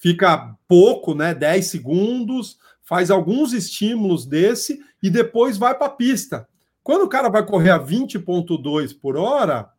[0.00, 1.34] fica pouco, né?
[1.34, 6.48] 10 segundos, faz alguns estímulos desse e depois vai para a pista.
[6.82, 9.70] Quando o cara vai correr a 20,2 por hora,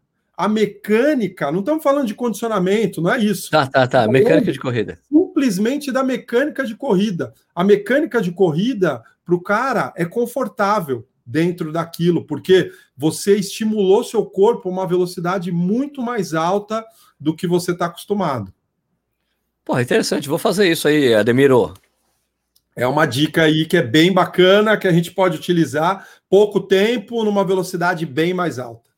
[0.42, 3.52] a mecânica, não estamos falando de condicionamento, não é isso.
[3.52, 4.08] Tá, tá, tá.
[4.08, 4.98] Mecânica de corrida.
[5.08, 7.32] Simplesmente da mecânica de corrida.
[7.54, 14.26] A mecânica de corrida para o cara é confortável dentro daquilo, porque você estimulou seu
[14.26, 16.84] corpo a uma velocidade muito mais alta
[17.20, 18.52] do que você está acostumado.
[19.64, 21.72] Pô, interessante, vou fazer isso aí, Ademiro.
[22.76, 27.24] É uma dica aí que é bem bacana, que a gente pode utilizar pouco tempo
[27.24, 28.91] numa velocidade bem mais alta.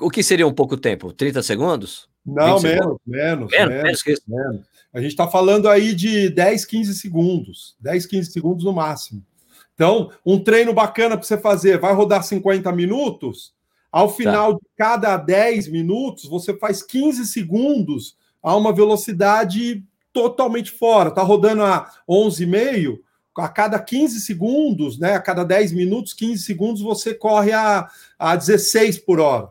[0.00, 1.12] O que seria um pouco tempo?
[1.12, 2.08] 30 segundos?
[2.24, 2.98] Não, menos, segundos?
[3.06, 4.66] menos, menos, menos, menos, menos.
[4.92, 7.76] A gente está falando aí de 10, 15 segundos.
[7.80, 9.24] 10, 15 segundos no máximo.
[9.74, 13.54] Então, um treino bacana para você fazer, vai rodar 50 minutos,
[13.90, 14.58] ao final tá.
[14.58, 19.82] de cada 10 minutos, você faz 15 segundos a uma velocidade
[20.12, 21.10] totalmente fora.
[21.10, 22.98] Tá rodando a 11,5,
[23.38, 27.88] a cada 15 segundos, né, a cada 10 minutos, 15 segundos, você corre a,
[28.18, 29.48] a 16 por hora,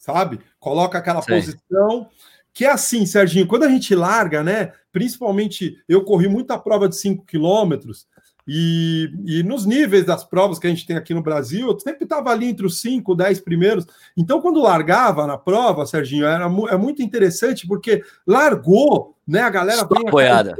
[0.00, 0.40] sabe?
[0.58, 1.34] Coloca aquela Sim.
[1.34, 2.08] posição.
[2.52, 4.72] Que é assim, Serginho, quando a gente larga, né?
[4.90, 8.08] Principalmente, eu corri muita prova de 5 quilômetros,
[8.52, 12.02] e, e, nos níveis das provas que a gente tem aqui no Brasil, eu sempre
[12.02, 13.86] estava ali entre os 5, 10 primeiros.
[14.16, 19.42] Então, quando largava na prova, Serginho, era é muito interessante, porque largou, né?
[19.42, 20.56] A galera vem apoiada.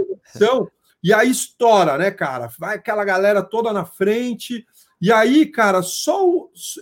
[1.03, 2.49] E aí estoura, né, cara?
[2.59, 4.65] Vai aquela galera toda na frente.
[5.01, 6.23] E aí, cara, só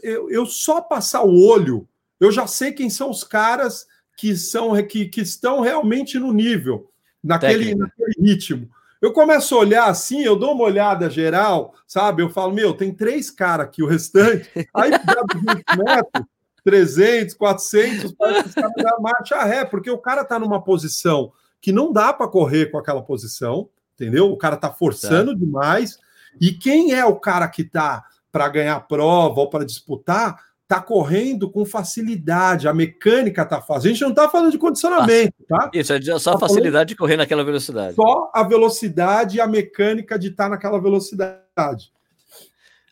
[0.02, 1.88] eu, eu só passar o olho,
[2.20, 6.90] eu já sei quem são os caras que são que, que estão realmente no nível,
[7.22, 8.68] naquele, naquele ritmo.
[9.00, 12.22] Eu começo a olhar assim, eu dou uma olhada geral, sabe?
[12.22, 14.50] Eu falo, meu, tem três caras aqui, o restante.
[14.74, 16.26] Aí, 20 metros,
[16.64, 21.92] 300, 400, parece que dá marcha ré, porque o cara tá numa posição que não
[21.92, 24.30] dá para correr com aquela posição, entendeu?
[24.30, 25.38] O cara tá forçando tá.
[25.38, 25.98] demais.
[26.40, 31.50] E quem é o cara que tá para ganhar prova ou para disputar, tá correndo
[31.50, 33.88] com facilidade, a mecânica tá fácil.
[33.88, 35.70] A gente não tá falando de condicionamento, tá?
[35.72, 37.94] Isso, é só a tá facilidade de correr naquela velocidade.
[37.94, 41.90] Só a velocidade e a mecânica de estar tá naquela velocidade.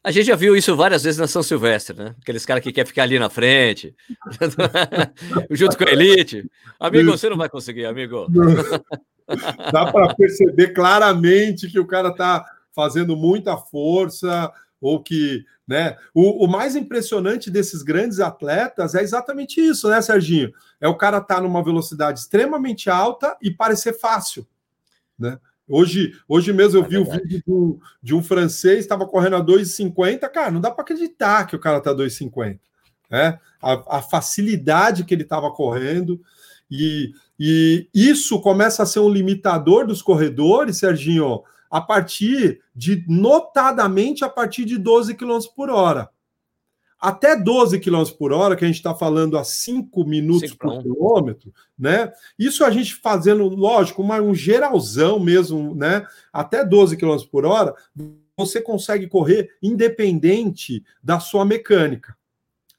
[0.03, 2.15] A gente já viu isso várias vezes na São Silvestre, né?
[2.23, 3.95] Aqueles caras que querem ficar ali na frente,
[5.51, 6.49] junto com a elite.
[6.81, 8.27] Amigo, você não vai conseguir, amigo.
[9.71, 14.51] Dá para perceber claramente que o cara tá fazendo muita força,
[14.81, 15.97] ou que, né?
[16.15, 20.53] O, o, mais impressionante desses grandes atletas é exatamente isso, né, Serginho?
[20.81, 24.47] É o cara estar tá numa velocidade extremamente alta e parecer fácil,
[25.19, 25.39] né?
[25.69, 27.19] Hoje, hoje mesmo eu é vi verdade.
[27.19, 30.21] o vídeo de um, de um francês, estava correndo a 2,50.
[30.31, 32.61] Cara, não dá para acreditar que o cara está 2,50.
[33.11, 33.39] Né?
[33.61, 36.21] A, a facilidade que ele estava correndo.
[36.71, 44.25] E, e isso começa a ser um limitador dos corredores, Serginho, a partir de, notadamente,
[44.25, 46.11] a partir de 12 km por hora.
[46.99, 51.53] Até 12 km por hora, que a gente está falando a 5 minutos por quilômetro,
[51.79, 52.11] né?
[52.39, 56.07] Isso a gente fazendo, lógico, uma, um geralzão mesmo, né?
[56.33, 57.75] Até 12 km por hora,
[58.37, 62.17] você consegue correr independente da sua mecânica,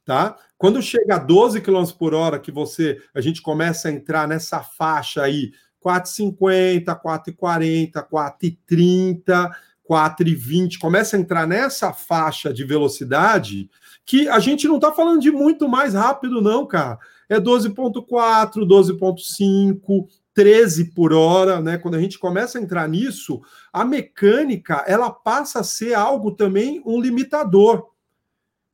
[0.04, 0.36] tá?
[0.58, 4.64] Quando chega a 12 km por hora, que você a gente começa a entrar nessa
[4.64, 5.52] faixa aí
[5.88, 9.50] 4,50, 4,40, 4,30,
[9.90, 10.80] 4,20.
[10.80, 13.70] Começa a entrar nessa faixa de velocidade
[14.06, 17.00] que a gente não está falando de muito mais rápido, não, cara.
[17.30, 21.78] É 12,4, 12,5, 13 por hora, né?
[21.78, 26.82] Quando a gente começa a entrar nisso, a mecânica ela passa a ser algo também
[26.86, 27.88] um limitador.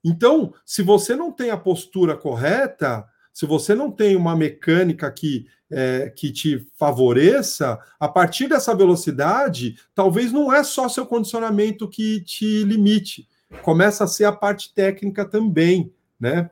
[0.03, 5.47] Então, se você não tem a postura correta, se você não tem uma mecânica que,
[5.71, 12.21] é, que te favoreça, a partir dessa velocidade, talvez não é só seu condicionamento que
[12.21, 13.27] te limite,
[13.63, 16.49] começa a ser a parte técnica também, né?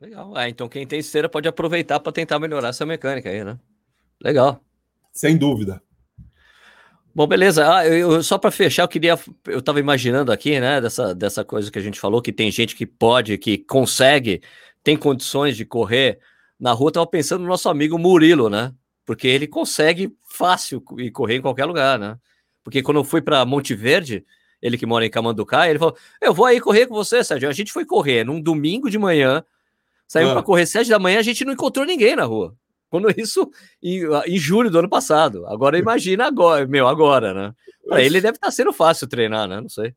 [0.00, 0.32] Legal.
[0.34, 3.58] Ah, então quem tem esteira pode aproveitar para tentar melhorar essa mecânica aí, né?
[4.22, 4.62] Legal.
[5.12, 5.82] Sem dúvida.
[7.14, 7.68] Bom, beleza.
[7.68, 9.18] Ah, eu, só para fechar, eu queria.
[9.46, 12.76] Eu estava imaginando aqui, né, dessa, dessa coisa que a gente falou, que tem gente
[12.76, 14.40] que pode, que consegue,
[14.88, 16.18] tem condições de correr
[16.58, 16.88] na rua.
[16.88, 18.72] Estava pensando no nosso amigo Murilo, né?
[19.04, 22.16] Porque ele consegue fácil e correr em qualquer lugar, né?
[22.64, 24.24] Porque quando eu fui para Monte Verde,
[24.62, 27.50] ele que mora em Camanducá, ele falou: Eu vou aí correr com você, Sérgio.
[27.50, 29.44] A gente foi correr num domingo de manhã,
[30.06, 30.32] saiu ah.
[30.32, 32.56] para correr sete da manhã, a gente não encontrou ninguém na rua.
[32.88, 33.50] Quando isso
[33.82, 35.46] em, em julho do ano passado.
[35.48, 37.54] Agora imagina agora, meu, agora, né?
[37.86, 39.60] Para ele deve estar tá sendo fácil treinar, né?
[39.60, 39.94] Não sei.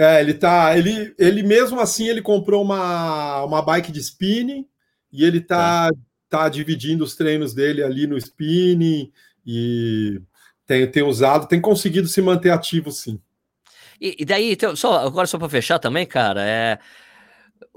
[0.00, 0.74] É, ele tá.
[0.78, 4.66] Ele, ele mesmo assim ele comprou uma, uma bike de spinning
[5.12, 5.96] e ele tá, é.
[6.26, 9.12] tá dividindo os treinos dele ali no spinning
[9.46, 10.18] e
[10.66, 13.20] tem, tem usado, tem conseguido se manter ativo, sim.
[14.00, 16.78] E, e daí, então, só agora só para fechar também, cara, é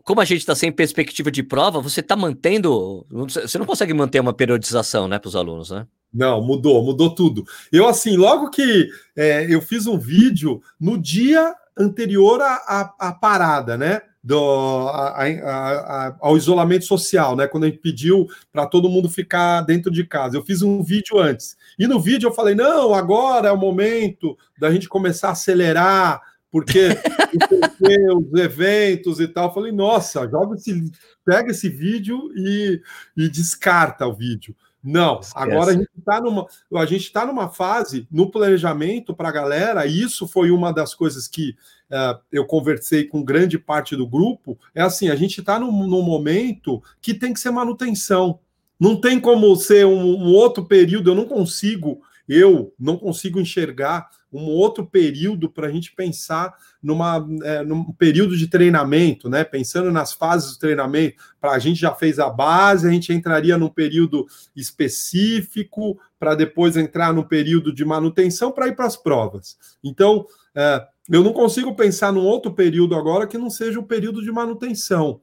[0.01, 3.05] como a gente está sem perspectiva de prova, você está mantendo.
[3.09, 5.85] Você não consegue manter uma periodização, né, para os alunos, né?
[6.13, 7.43] Não, mudou, mudou tudo.
[7.69, 13.11] Eu, assim, logo que é, eu fiz um vídeo no dia anterior à, à, à
[13.13, 14.01] parada, né?
[14.23, 17.45] Do, a, a, ao isolamento social, né?
[17.45, 20.37] Quando a gente pediu para todo mundo ficar dentro de casa.
[20.37, 21.57] Eu fiz um vídeo antes.
[21.77, 26.21] E no vídeo eu falei: não, agora é o momento da gente começar a acelerar
[26.53, 26.89] porque
[28.15, 29.47] os eventos e tal.
[29.47, 30.91] Eu falei, nossa, joga esse,
[31.25, 32.79] pega esse vídeo e,
[33.17, 34.55] e descarta o vídeo.
[34.83, 35.33] Não, Esquece.
[35.35, 39.85] agora a gente está numa, a gente tá numa fase no planejamento para a galera,
[39.85, 41.51] e isso foi uma das coisas que
[41.89, 44.59] uh, eu conversei com grande parte do grupo.
[44.75, 48.39] É assim: a gente está num, num, momento que tem que ser manutenção.
[48.77, 54.09] Não tem como ser um, um outro período, eu não consigo, eu não consigo enxergar
[54.33, 59.43] um outro período para a gente pensar numa, é, num período de treinamento, né?
[59.43, 63.57] Pensando nas fases do treinamento, para a gente já fez a base, a gente entraria
[63.57, 64.25] num período
[64.55, 69.57] específico para depois entrar no período de manutenção para ir para as provas.
[69.83, 70.25] Então,
[70.55, 74.31] é, eu não consigo pensar num outro período agora que não seja o período de
[74.31, 75.19] manutenção.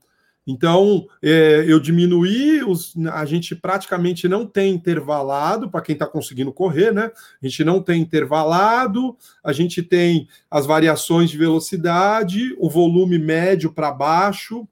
[0.51, 6.53] Então, é, eu diminuí, os, a gente praticamente não tem intervalado, para quem está conseguindo
[6.53, 7.13] correr, né?
[7.41, 13.73] A gente não tem intervalado, a gente tem as variações de velocidade, o volume médio
[13.73, 14.67] para baixo,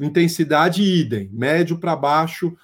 [0.00, 2.56] intensidade idem, médio para baixo,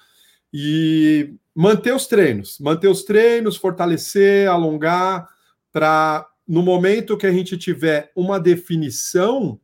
[0.53, 5.25] e manter os treinos, manter os treinos, fortalecer, alongar,
[5.71, 9.57] para no momento que a gente tiver uma definição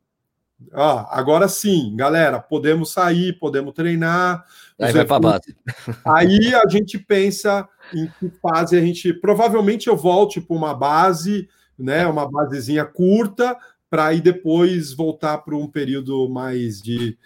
[0.72, 4.44] Ó, agora sim, galera, podemos sair, podemos treinar.
[4.80, 5.56] Aí vai para base.
[6.04, 9.12] Aí a gente pensa em que fase a gente.
[9.12, 11.48] Provavelmente eu volte para uma base,
[11.78, 12.06] né?
[12.06, 13.56] Uma basezinha curta,
[13.90, 17.18] para aí depois voltar para um período mais de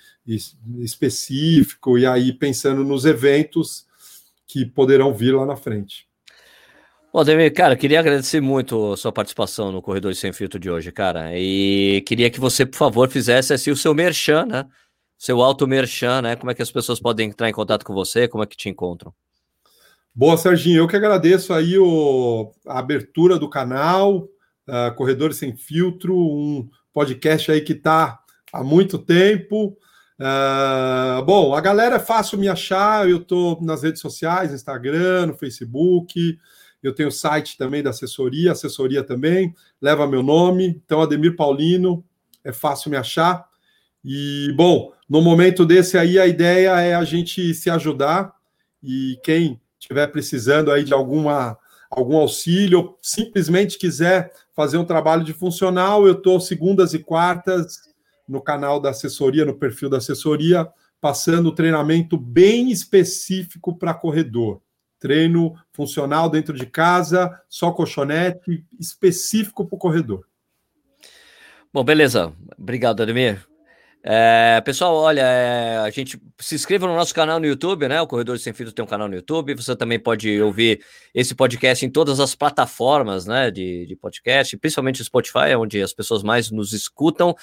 [0.80, 3.86] específico, e aí pensando nos eventos
[4.46, 6.07] que poderão vir lá na frente.
[7.18, 10.92] Bom, Demir, cara, queria agradecer muito a sua participação no Corredor Sem Filtro de hoje,
[10.92, 11.36] cara.
[11.36, 14.64] E queria que você, por favor, fizesse assim, o seu merchan, né?
[15.18, 16.36] Seu auto merchan, né?
[16.36, 18.28] Como é que as pessoas podem entrar em contato com você?
[18.28, 19.12] Como é que te encontram?
[20.14, 20.78] Boa, Serginho.
[20.78, 24.18] Eu que agradeço aí o, a abertura do canal,
[24.68, 28.20] uh, Corredores Sem Filtro, um podcast aí que está
[28.52, 29.76] há muito tempo.
[30.20, 35.34] Uh, bom, a galera é fácil me achar, eu estou nas redes sociais, Instagram, no
[35.34, 36.38] Facebook,
[36.82, 40.80] eu tenho o site também da assessoria, assessoria também, leva meu nome.
[40.84, 42.04] Então, Ademir Paulino,
[42.44, 43.46] é fácil me achar.
[44.04, 48.32] E, bom, no momento desse aí, a ideia é a gente se ajudar.
[48.82, 51.58] E quem estiver precisando aí de alguma,
[51.90, 57.88] algum auxílio, ou simplesmente quiser fazer um trabalho de funcional, eu estou segundas e quartas
[58.28, 60.68] no canal da assessoria, no perfil da assessoria,
[61.00, 64.60] passando treinamento bem específico para corredor
[64.98, 70.26] treino funcional dentro de casa, só colchonete, específico para o corredor.
[71.72, 72.32] Bom, beleza.
[72.58, 73.46] Obrigado, Ademir.
[74.02, 78.00] É, pessoal, olha, é, a gente se inscreva no nosso canal no YouTube, né?
[78.00, 79.54] O Corredor Sem Filtro tem um canal no YouTube.
[79.54, 80.80] Você também pode ouvir
[81.14, 83.50] esse podcast em todas as plataformas, né?
[83.50, 87.34] De, de podcast, principalmente o Spotify, onde as pessoas mais nos escutam.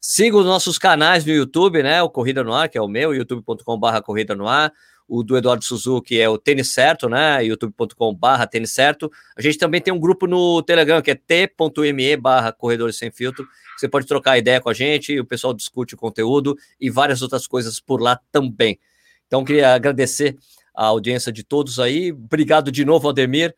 [0.00, 2.02] Siga os nossos canais no YouTube, né?
[2.02, 4.72] O Corrida no Ar, que é o meu, youtube.com/barra Corrida no Ar
[5.10, 7.44] o do Eduardo Suzuki é o Tênis Certo, né?
[7.44, 9.10] youtube.com/barra Tênis Certo.
[9.36, 13.44] A gente também tem um grupo no Telegram que é t.me/barra Corredores Sem Filtro.
[13.76, 17.44] Você pode trocar ideia com a gente, o pessoal discute o conteúdo e várias outras
[17.48, 18.78] coisas por lá também.
[19.26, 20.38] Então, queria agradecer
[20.72, 22.12] a audiência de todos aí.
[22.12, 23.52] Obrigado de novo, Aldemir.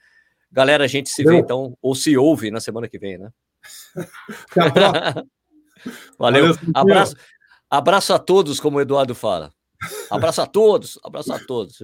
[0.50, 3.30] Galera, a gente se vê então, ou se ouve na semana que vem, né?
[6.16, 6.54] Valeu.
[6.54, 7.16] Valeu abraço,
[7.68, 9.52] abraço a todos, como o Eduardo fala.
[10.10, 11.80] Abraço a todos, abraço a todos.